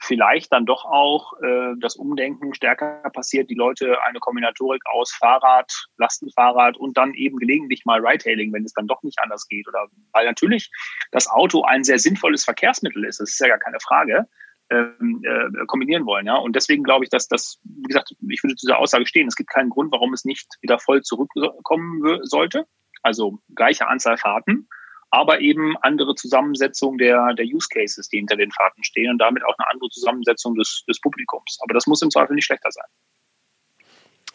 [0.00, 5.70] vielleicht dann doch auch äh, das Umdenken stärker passiert, die Leute eine Kombinatorik aus Fahrrad,
[5.98, 9.68] Lastenfahrrad und dann eben gelegentlich mal Ride-Hailing, wenn es dann doch nicht anders geht.
[9.68, 10.70] Oder weil natürlich
[11.12, 14.26] das Auto ein sehr sinnvolles Verkehrsmittel ist, das ist ja gar keine Frage,
[14.70, 16.26] ähm, äh, kombinieren wollen.
[16.26, 16.36] Ja?
[16.36, 19.36] Und deswegen glaube ich, dass das, wie gesagt, ich würde zu dieser Aussage stehen, es
[19.36, 22.66] gibt keinen Grund, warum es nicht wieder voll zurückkommen sollte.
[23.02, 24.68] Also gleiche Anzahl Fahrten
[25.10, 29.44] aber eben andere Zusammensetzung der, der Use Cases, die hinter den Fahrten stehen und damit
[29.44, 31.58] auch eine andere Zusammensetzung des, des Publikums.
[31.62, 32.86] Aber das muss im Zweifel nicht schlechter sein.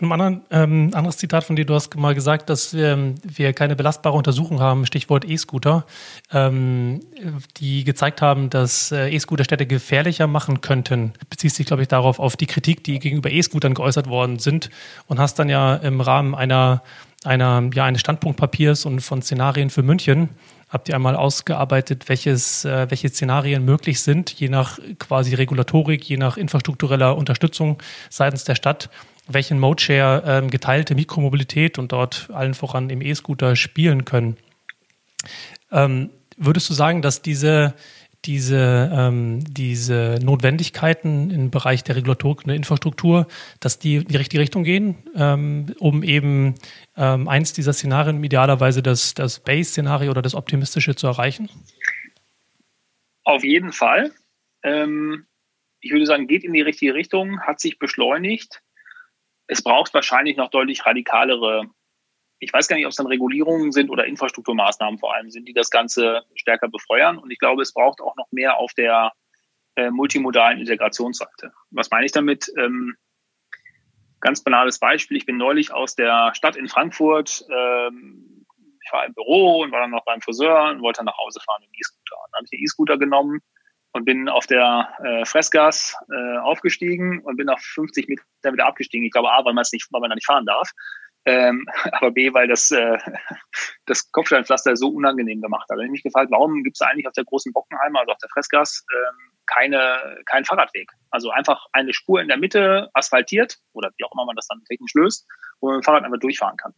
[0.02, 3.78] Ein anderen, ähm, anderes Zitat von dir, du hast mal gesagt, dass ähm, wir keine
[3.78, 5.86] belastbare Untersuchung haben, Stichwort E-Scooter,
[6.34, 7.00] ähm,
[7.58, 11.14] die gezeigt haben, dass äh, E-Scooter Städte gefährlicher machen könnten.
[11.30, 14.70] Beziehst dich, glaube ich, darauf auf die Kritik, die gegenüber E-Scootern geäußert worden sind
[15.08, 16.84] und hast dann ja im Rahmen einer,
[17.24, 20.28] einer, ja, eines Standpunktpapiers und von Szenarien für München
[20.70, 26.18] habt ihr einmal ausgearbeitet, welches, äh, welche Szenarien möglich sind, je nach quasi Regulatorik, je
[26.18, 28.90] nach infrastruktureller Unterstützung seitens der Stadt,
[29.28, 34.38] welchen Mode-Share ähm, geteilte Mikromobilität und dort allen voran im E-Scooter spielen können.
[35.72, 37.74] Ähm, würdest du sagen, dass diese
[38.26, 41.96] diese, ähm, diese Notwendigkeiten im Bereich der
[42.50, 43.28] der Infrastruktur,
[43.60, 46.56] dass die in die richtige Richtung gehen, ähm, um eben
[46.98, 51.50] ähm, eins dieser Szenarien, idealerweise das, das Base-Szenario oder das optimistische zu erreichen?
[53.24, 54.12] Auf jeden Fall.
[54.64, 55.26] Ähm,
[55.80, 58.62] ich würde sagen, geht in die richtige Richtung, hat sich beschleunigt.
[59.48, 61.66] Es braucht wahrscheinlich noch deutlich radikalere
[62.40, 65.54] ich weiß gar nicht, ob es dann Regulierungen sind oder Infrastrukturmaßnahmen vor allem sind, die
[65.54, 67.18] das Ganze stärker befeuern.
[67.18, 69.14] Und ich glaube, es braucht auch noch mehr auf der
[69.76, 71.54] äh, multimodalen Integrationsseite.
[71.72, 72.52] Was meine ich damit?
[72.58, 72.96] Ähm,
[74.20, 75.18] ganz banales Beispiel.
[75.18, 77.46] Ich bin neulich aus der Stadt in Frankfurt.
[77.50, 78.46] Ähm,
[78.84, 81.40] ich war im Büro und war dann noch beim Friseur und wollte dann nach Hause
[81.40, 82.16] fahren mit dem E-Scooter.
[82.32, 83.40] Dann habe ich den E-Scooter genommen
[83.94, 88.24] und bin auf der äh, Fressgas äh, aufgestiegen und bin nach 50 Meter
[88.54, 89.06] wieder abgestiegen.
[89.06, 90.70] Ich glaube, A, weil nicht, weil man da nicht fahren darf
[91.26, 92.98] ähm, aber B, weil das, äh,
[93.86, 95.78] das Kopfsteinpflaster so unangenehm gemacht hat.
[95.78, 98.18] Da habe ich mich gefragt, warum gibt es eigentlich auf der großen Bockenheimer, also auf
[98.20, 100.92] der Fressgas, ähm, keine, keinen Fahrradweg?
[101.12, 104.64] Also einfach eine Spur in der Mitte asphaltiert oder wie auch immer man das dann
[104.66, 105.28] technisch löst,
[105.60, 106.74] wo man mit dem Fahrrad einfach durchfahren kann.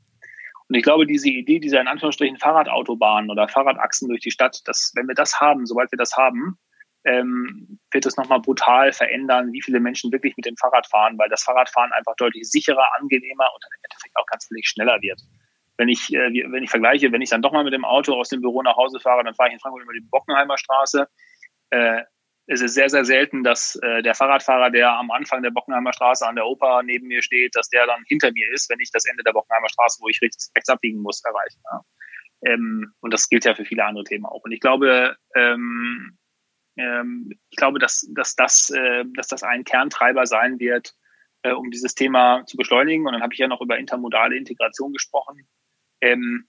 [0.70, 4.92] Und ich glaube, diese Idee dieser in Anführungsstrichen Fahrradautobahnen oder Fahrradachsen durch die Stadt, dass
[4.96, 6.58] wenn wir das haben, sobald wir das haben,
[7.08, 11.30] ähm, wird es nochmal brutal verändern, wie viele Menschen wirklich mit dem Fahrrad fahren, weil
[11.30, 15.22] das Fahrradfahren einfach deutlich sicherer, angenehmer und dann im Endeffekt auch ganz viel schneller wird.
[15.78, 18.30] Wenn ich, äh, wenn ich vergleiche, wenn ich dann doch mal mit dem Auto aus
[18.30, 21.08] dem Büro nach Hause fahre, dann fahre ich in Frankfurt über die Bockenheimer Straße.
[21.70, 22.04] Äh,
[22.48, 26.28] es ist sehr, sehr selten, dass äh, der Fahrradfahrer, der am Anfang der Bockenheimer Straße
[26.28, 29.06] an der Oper neben mir steht, dass der dann hinter mir ist, wenn ich das
[29.06, 31.58] Ende der Bockenheimer Straße, wo ich rechts, rechts abbiegen muss, erreiche.
[31.72, 31.82] Ja.
[32.46, 34.44] Ähm, und das gilt ja für viele andere Themen auch.
[34.44, 36.18] Und ich glaube, ähm,
[36.78, 40.94] ich glaube, dass, dass, das, äh, dass das ein Kerntreiber sein wird,
[41.42, 43.08] äh, um dieses Thema zu beschleunigen.
[43.08, 45.48] Und dann habe ich ja noch über intermodale Integration gesprochen.
[46.02, 46.48] Ähm,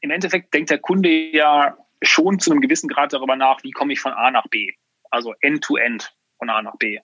[0.00, 3.92] Im Endeffekt denkt der Kunde ja schon zu einem gewissen Grad darüber nach, wie komme
[3.92, 4.72] ich von A nach B.
[5.10, 6.98] Also end-to-end -End von A nach B.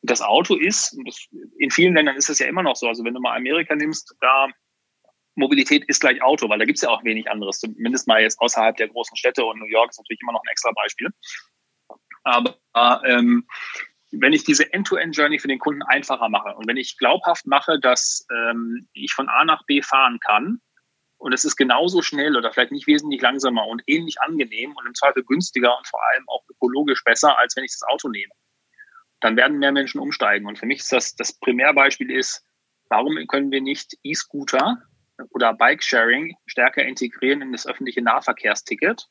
[0.00, 0.96] Und das Auto ist,
[1.58, 4.16] in vielen Ländern ist es ja immer noch so, also wenn du mal Amerika nimmst,
[4.20, 4.48] da
[5.40, 8.40] Mobilität ist gleich Auto, weil da gibt es ja auch wenig anderes, zumindest mal jetzt
[8.40, 11.08] außerhalb der großen Städte und New York ist natürlich immer noch ein extra Beispiel.
[12.22, 13.46] Aber ähm,
[14.12, 18.26] wenn ich diese End-to-End-Journey für den Kunden einfacher mache und wenn ich glaubhaft mache, dass
[18.32, 20.60] ähm, ich von A nach B fahren kann
[21.18, 24.94] und es ist genauso schnell oder vielleicht nicht wesentlich langsamer und ähnlich angenehm und im
[24.94, 28.32] Zweifel günstiger und vor allem auch ökologisch besser, als wenn ich das Auto nehme,
[29.20, 30.46] dann werden mehr Menschen umsteigen.
[30.46, 32.44] Und für mich ist das, das Primärbeispiel ist,
[32.88, 34.82] warum können wir nicht E-Scooter
[35.30, 39.08] oder Bike-Sharing stärker integrieren in das öffentliche Nahverkehrsticket.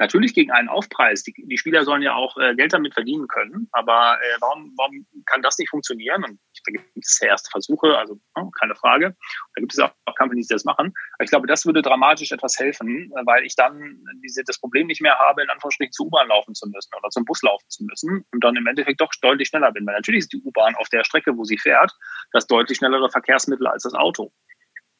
[0.00, 1.24] Natürlich gegen einen Aufpreis.
[1.24, 3.68] Die, die Spieler sollen ja auch äh, Geld damit verdienen können.
[3.72, 6.22] Aber äh, warum, warum kann das nicht funktionieren?
[6.22, 9.16] Und da gibt es erste Versuche, also oh, keine Frage.
[9.54, 10.94] Da gibt es auch, auch Companies, die das machen.
[11.14, 15.00] Aber ich glaube, das würde dramatisch etwas helfen, weil ich dann diese, das Problem nicht
[15.00, 18.24] mehr habe, in Anführungsstrichen zur U-Bahn laufen zu müssen oder zum Bus laufen zu müssen
[18.32, 19.84] und dann im Endeffekt doch deutlich schneller bin.
[19.84, 21.92] Weil natürlich ist die U-Bahn auf der Strecke, wo sie fährt,
[22.30, 24.32] das deutlich schnellere Verkehrsmittel als das Auto.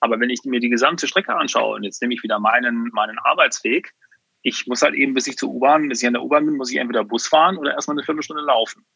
[0.01, 3.19] Aber wenn ich mir die gesamte Strecke anschaue und jetzt nehme ich wieder meinen, meinen
[3.19, 3.93] Arbeitsweg,
[4.43, 6.71] ich muss halt eben, bis ich zur U-Bahn, bis ich an der U-Bahn bin, muss
[6.71, 8.87] ich entweder Bus fahren oder erstmal eine Viertelstunde laufen.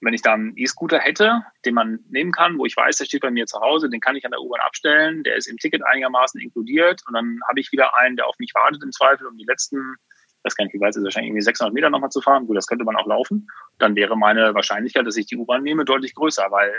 [0.00, 3.22] Wenn ich dann einen E-Scooter hätte, den man nehmen kann, wo ich weiß, der steht
[3.22, 5.82] bei mir zu Hause, den kann ich an der U-Bahn abstellen, der ist im Ticket
[5.84, 9.36] einigermaßen inkludiert und dann habe ich wieder einen, der auf mich wartet im Zweifel, um
[9.36, 12.46] die letzten, ich weiß gar nicht, weit ist wahrscheinlich irgendwie 600 Meter nochmal zu fahren.
[12.46, 13.48] Gut, das könnte man auch laufen.
[13.78, 16.72] Dann wäre meine Wahrscheinlichkeit, dass ich die U-Bahn nehme, deutlich größer, weil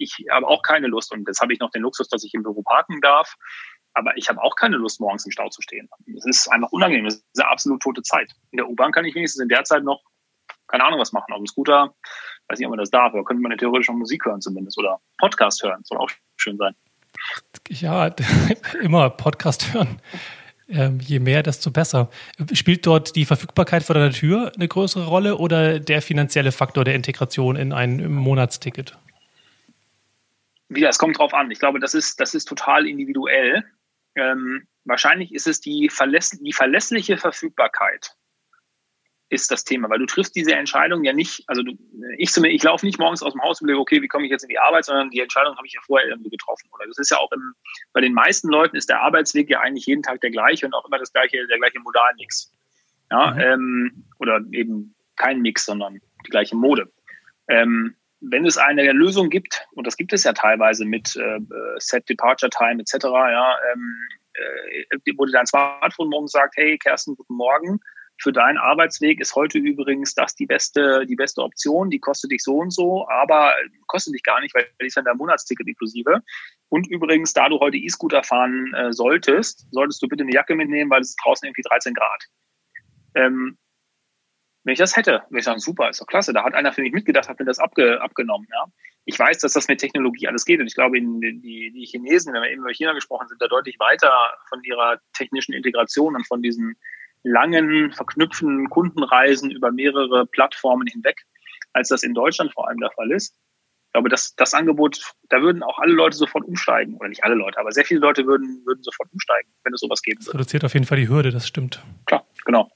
[0.00, 2.42] ich habe auch keine Lust und jetzt habe ich noch den Luxus, dass ich im
[2.42, 3.34] Büro parken darf.
[3.94, 5.88] Aber ich habe auch keine Lust, morgens im Stau zu stehen.
[6.16, 7.06] Es ist einfach unangenehm.
[7.06, 8.30] Es ist eine absolut tote Zeit.
[8.52, 10.00] In der U-Bahn kann ich wenigstens in der Zeit noch
[10.68, 11.32] keine Ahnung was machen.
[11.32, 11.94] Auf dem Scooter,
[12.48, 15.00] weiß nicht, ob man das darf, aber könnte man theoretisch auch Musik hören zumindest oder
[15.18, 15.80] Podcast hören.
[15.84, 16.74] Soll auch schön sein.
[17.68, 18.14] Ja,
[18.80, 20.00] immer Podcast hören.
[20.68, 22.08] Ähm, je mehr, desto besser.
[22.52, 26.94] Spielt dort die Verfügbarkeit vor der Tür eine größere Rolle oder der finanzielle Faktor der
[26.94, 28.96] Integration in ein Monatsticket?
[30.70, 31.50] Wieder, es kommt drauf an.
[31.50, 33.64] Ich glaube, das ist, das ist total individuell.
[34.14, 38.16] Ähm, wahrscheinlich ist es die, verläss die verlässliche Verfügbarkeit
[39.30, 41.78] ist das Thema, weil du triffst diese Entscheidung ja nicht, also du,
[42.18, 44.30] ich zumindest, ich laufe nicht morgens aus dem Haus und überlege, okay, wie komme ich
[44.30, 46.68] jetzt in die Arbeit, sondern die Entscheidung habe ich ja vorher irgendwie getroffen.
[46.72, 47.54] Oder das ist ja auch im,
[47.92, 50.84] bei den meisten Leuten ist der Arbeitsweg ja eigentlich jeden Tag der gleiche und auch
[50.84, 52.52] immer das gleiche, der gleiche Modalmix.
[53.12, 53.40] Ja, mhm.
[53.40, 56.90] ähm, oder eben kein Mix, sondern die gleiche Mode.
[57.48, 61.40] Ähm, wenn es eine Lösung gibt, und das gibt es ja teilweise mit äh,
[61.78, 67.16] Set Departure Time etc., ja, ähm, äh, wo dir dein Smartphone morgens sagt, hey Kerstin,
[67.16, 67.80] guten Morgen,
[68.20, 72.42] für deinen Arbeitsweg ist heute übrigens das die beste, die beste Option, die kostet dich
[72.42, 73.54] so und so, aber
[73.86, 76.20] kostet dich gar nicht, weil die ist ja dein Monatsticket inklusive.
[76.68, 80.90] Und übrigens, da du heute E-Scooter fahren äh, solltest, solltest du bitte eine Jacke mitnehmen,
[80.90, 82.24] weil es ist draußen irgendwie 13 Grad.
[83.14, 83.56] Ähm,
[84.64, 86.32] wenn ich das hätte, würde ich sagen, super, ist doch klasse.
[86.32, 88.46] Da hat einer für mich mitgedacht, hat mir das abge, abgenommen.
[88.50, 88.66] Ja.
[89.06, 90.60] Ich weiß, dass das mit Technologie alles geht.
[90.60, 93.78] Und ich glaube, die, die Chinesen, wenn wir eben über China gesprochen sind, da deutlich
[93.78, 94.12] weiter
[94.48, 96.76] von ihrer technischen Integration und von diesen
[97.22, 101.22] langen, verknüpften Kundenreisen über mehrere Plattformen hinweg,
[101.72, 103.34] als das in Deutschland vor allem der Fall ist.
[103.86, 105.00] Ich glaube, das, das Angebot,
[105.30, 106.94] da würden auch alle Leute sofort umsteigen.
[106.96, 110.02] Oder nicht alle Leute, aber sehr viele Leute würden, würden sofort umsteigen, wenn es sowas
[110.02, 110.26] geben würde.
[110.26, 111.82] Das reduziert auf jeden Fall die Hürde, das stimmt.
[112.06, 112.70] Klar, genau.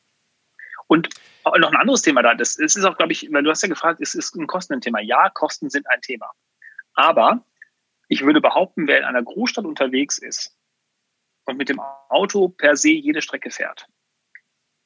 [0.87, 1.09] Und
[1.45, 4.01] noch ein anderes Thema da, das, ist auch, glaube ich, weil du hast ja gefragt,
[4.01, 5.01] es ist ein Kostenthema.
[5.01, 6.30] Ja, Kosten sind ein Thema.
[6.95, 7.45] Aber
[8.09, 10.57] ich würde behaupten, wer in einer Großstadt unterwegs ist
[11.45, 13.87] und mit dem Auto per se jede Strecke fährt,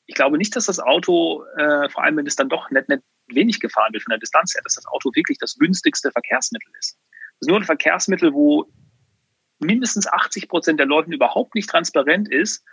[0.09, 3.03] ich glaube nicht, dass das Auto, äh, vor allem wenn es dann doch nicht, nicht
[3.27, 6.99] wenig gefahren wird von der Distanz her, dass das Auto wirklich das günstigste Verkehrsmittel ist.
[7.39, 8.73] Das ist nur ein Verkehrsmittel, wo
[9.59, 12.65] mindestens 80 Prozent der Leuten überhaupt nicht transparent ist,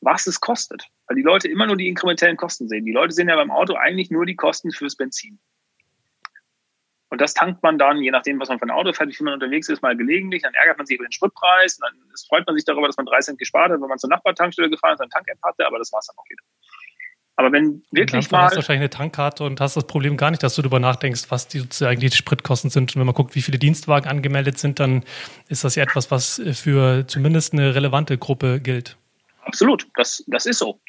[0.00, 0.86] was es kostet.
[1.08, 2.84] Weil die Leute immer nur die inkrementellen Kosten sehen.
[2.84, 5.38] Die Leute sehen ja beim Auto eigentlich nur die Kosten fürs Benzin.
[7.10, 9.24] Und das tankt man dann, je nachdem, was man für ein Auto fährt, wie viel
[9.24, 10.42] man unterwegs ist, mal gelegentlich.
[10.42, 11.78] Dann ärgert man sich über den Spritpreis.
[11.78, 11.94] Dann
[12.28, 14.94] freut man sich darüber, dass man drei Cent gespart hat, wenn man zur Nachbartankstelle gefahren
[14.94, 15.66] ist, eine Tank-App hatte.
[15.66, 16.42] Aber das war es dann auch wieder.
[17.36, 18.40] Aber wenn wirklich mal.
[18.40, 21.30] Du hast wahrscheinlich eine Tankkarte und hast das Problem gar nicht, dass du darüber nachdenkst,
[21.30, 22.90] was die sozusagen die Spritkosten sind.
[22.90, 25.04] Und wenn man guckt, wie viele Dienstwagen angemeldet sind, dann
[25.48, 28.98] ist das ja etwas, was für zumindest eine relevante Gruppe gilt.
[29.44, 30.80] Absolut, das, das ist so.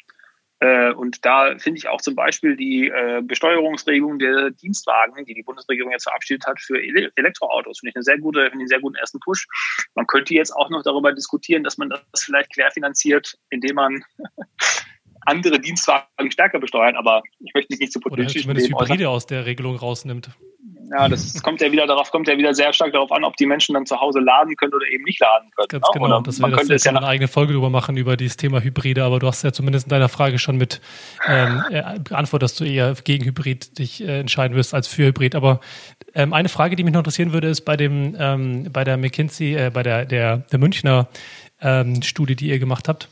[0.60, 5.42] Äh, und da finde ich auch zum Beispiel die äh, Besteuerungsregelung der Dienstwagen, die die
[5.42, 8.80] Bundesregierung jetzt verabschiedet hat für Elektroautos, finde ich eine sehr gute, finde ich einen sehr
[8.80, 9.46] guten ersten Push.
[9.94, 14.04] Man könnte jetzt auch noch darüber diskutieren, dass man das vielleicht querfinanziert, indem man
[15.22, 19.26] andere Dienstwagen stärker besteuern, aber ich möchte mich nicht zu politisch Oder zumindest Hybride aus
[19.26, 20.30] der Regelung rausnimmt.
[20.90, 23.46] Ja, das kommt ja wieder darauf, kommt ja wieder sehr stark darauf an, ob die
[23.46, 25.68] Menschen dann zu Hause laden können oder eben nicht laden können.
[25.68, 25.90] Ganz ne?
[25.92, 28.60] genau, oder das man könnte jetzt ja eine eigene Folge drüber machen über dieses Thema
[28.60, 30.80] Hybride, aber du hast ja zumindest in deiner Frage schon mit
[31.28, 35.36] ähm, äh, beantwortet, dass du eher gegen Hybrid dich äh, entscheiden wirst als für Hybrid.
[35.36, 35.60] Aber
[36.14, 39.54] ähm, eine Frage, die mich noch interessieren würde, ist bei dem ähm, bei der McKinsey,
[39.54, 41.08] äh, bei der der, der Münchner
[41.60, 43.08] ähm, Studie, die ihr gemacht habt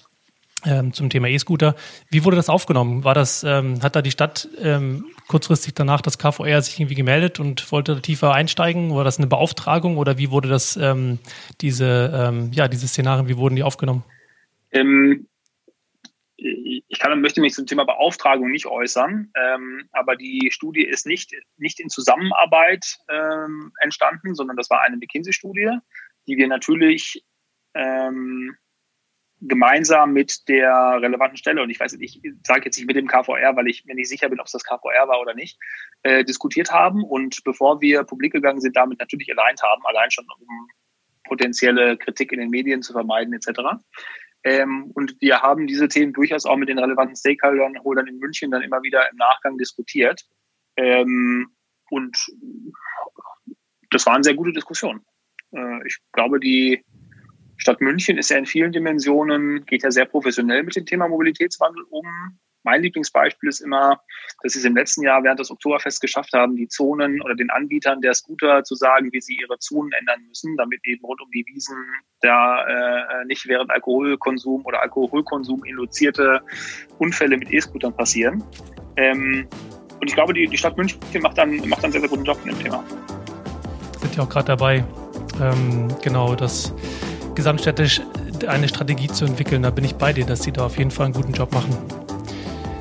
[0.64, 1.74] ähm, zum Thema E-Scooter.
[2.10, 3.04] Wie wurde das aufgenommen?
[3.04, 7.38] War das, ähm, hat da die Stadt ähm, kurzfristig danach das KVR sich irgendwie gemeldet
[7.40, 8.94] und wollte tiefer einsteigen?
[8.94, 11.18] War das eine Beauftragung oder wie wurde das, ähm,
[11.60, 14.04] diese, ähm, ja, diese Szenarien, wie wurden die aufgenommen?
[14.72, 15.26] Ähm,
[16.36, 21.32] ich kann, möchte mich zum Thema Beauftragung nicht äußern, ähm, aber die Studie ist nicht,
[21.56, 25.78] nicht in Zusammenarbeit ähm, entstanden, sondern das war eine McKinsey-Studie,
[26.28, 27.24] die wir natürlich
[27.74, 28.56] ähm,
[29.40, 33.06] gemeinsam mit der relevanten Stelle, und ich weiß nicht, ich sage jetzt nicht mit dem
[33.06, 35.58] KVR, weil ich mir nicht sicher bin, ob es das KVR war oder nicht,
[36.02, 40.26] äh, diskutiert haben und bevor wir publik gegangen sind, damit natürlich allein haben, allein schon
[40.38, 40.68] um
[41.24, 43.60] potenzielle Kritik in den Medien zu vermeiden etc.
[44.44, 48.62] Ähm, und wir haben diese Themen durchaus auch mit den relevanten Stakeholdern in München dann
[48.62, 50.24] immer wieder im Nachgang diskutiert.
[50.76, 51.50] Ähm,
[51.90, 52.16] und
[53.90, 55.04] das waren sehr gute Diskussionen.
[55.52, 56.84] Äh, ich glaube, die
[57.58, 61.84] Stadt München ist ja in vielen Dimensionen, geht ja sehr professionell mit dem Thema Mobilitätswandel
[61.90, 62.06] um.
[62.62, 64.00] Mein Lieblingsbeispiel ist immer,
[64.42, 67.50] dass sie es im letzten Jahr während des Oktoberfests geschafft haben, die Zonen oder den
[67.50, 71.30] Anbietern der Scooter zu sagen, wie sie ihre Zonen ändern müssen, damit eben rund um
[71.30, 71.76] die Wiesen
[72.20, 76.40] da äh, nicht während Alkoholkonsum oder Alkoholkonsum induzierte
[76.98, 78.44] Unfälle mit E-Scootern passieren.
[78.96, 79.48] Ähm,
[80.00, 82.38] und ich glaube, die, die Stadt München macht dann, macht dann sehr, sehr guten Job
[82.44, 82.84] mit dem Thema.
[83.98, 84.84] Sind ja auch gerade dabei,
[85.40, 86.72] ähm, genau das
[87.38, 88.02] gesamtstädtisch
[88.48, 89.62] eine Strategie zu entwickeln.
[89.62, 91.76] Da bin ich bei dir, dass sie da auf jeden Fall einen guten Job machen.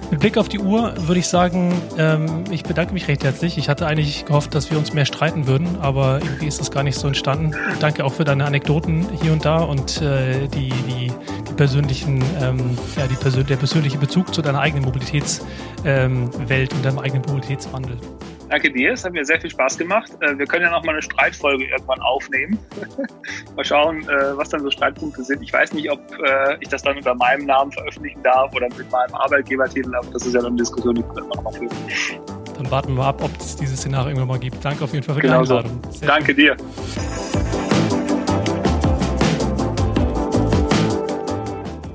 [0.09, 3.59] Mit Blick auf die Uhr würde ich sagen, ähm, ich bedanke mich recht herzlich.
[3.59, 6.81] Ich hatte eigentlich gehofft, dass wir uns mehr streiten würden, aber irgendwie ist das gar
[6.81, 7.51] nicht so entstanden.
[7.81, 11.11] Danke auch für deine Anekdoten hier und da und äh, die, die,
[11.47, 15.45] die, persönlichen, ähm, ja, die Persön der persönliche Bezug zu deiner eigenen Mobilitätswelt
[15.85, 17.97] ähm, und deinem eigenen Mobilitätswandel.
[18.49, 20.11] Danke dir, es hat mir sehr viel Spaß gemacht.
[20.21, 22.57] Äh, wir können ja noch mal eine Streitfolge irgendwann aufnehmen.
[23.55, 25.41] mal schauen, äh, was dann so Streitpunkte sind.
[25.41, 28.89] Ich weiß nicht, ob äh, ich das dann unter meinem Namen veröffentlichen darf oder mit
[28.89, 31.69] meinem Arbeitgebertitel, aber das ist ja dann eine Diskussion, die können wir noch mal führen.
[32.55, 34.63] Dann warten wir ab, ob es dieses Szenario irgendwann mal gibt.
[34.63, 35.81] Danke auf jeden Fall für genau die Einladung.
[35.91, 36.05] So.
[36.05, 36.55] Danke dir.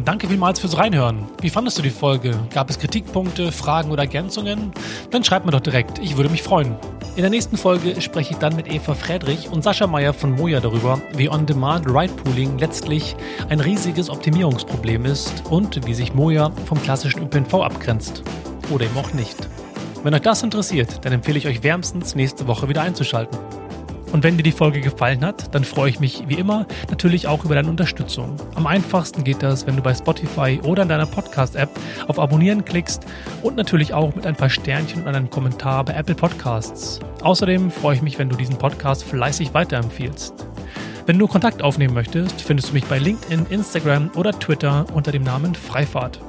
[0.05, 1.27] Danke vielmals fürs Reinhören.
[1.41, 2.37] Wie fandest du die Folge?
[2.53, 4.73] Gab es Kritikpunkte, Fragen oder Ergänzungen?
[5.11, 6.01] Dann schreib mir doch direkt.
[6.01, 6.75] Ich würde mich freuen.
[7.15, 10.61] In der nächsten Folge spreche ich dann mit Eva Friedrich und Sascha Meyer von Moja
[10.61, 13.15] darüber, wie On-Demand Ride Pooling letztlich
[13.49, 18.25] ein riesiges Optimierungsproblem ist und wie sich Moja vom klassischen ÖPNV abgrenzt.
[18.71, 19.37] Oder eben auch nicht.
[20.03, 23.39] Wenn euch das interessiert, dann empfehle ich euch wärmstens nächste Woche wieder einzuschalten.
[24.13, 27.45] Und wenn dir die Folge gefallen hat, dann freue ich mich wie immer natürlich auch
[27.45, 28.37] über deine Unterstützung.
[28.55, 31.71] Am einfachsten geht das, wenn du bei Spotify oder in deiner Podcast-App
[32.09, 33.07] auf Abonnieren klickst
[33.43, 37.01] und natürlich auch mit ein paar Sternchen und einem Kommentar bei Apple Podcasts.
[37.23, 40.47] Außerdem freue ich mich, wenn du diesen Podcast fleißig weiterempfiehlst.
[41.07, 45.25] Wenn du Kontakt aufnehmen möchtest, findest du mich bei LinkedIn, Instagram oder Twitter unter dem
[45.25, 46.21] Namen Freifahrt.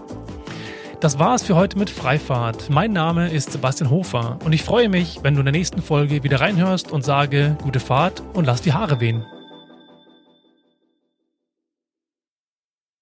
[1.04, 2.70] Das war es für heute mit Freifahrt.
[2.70, 6.24] Mein Name ist Sebastian Hofer und ich freue mich, wenn du in der nächsten Folge
[6.24, 9.26] wieder reinhörst und sage gute Fahrt und lass die Haare wehen.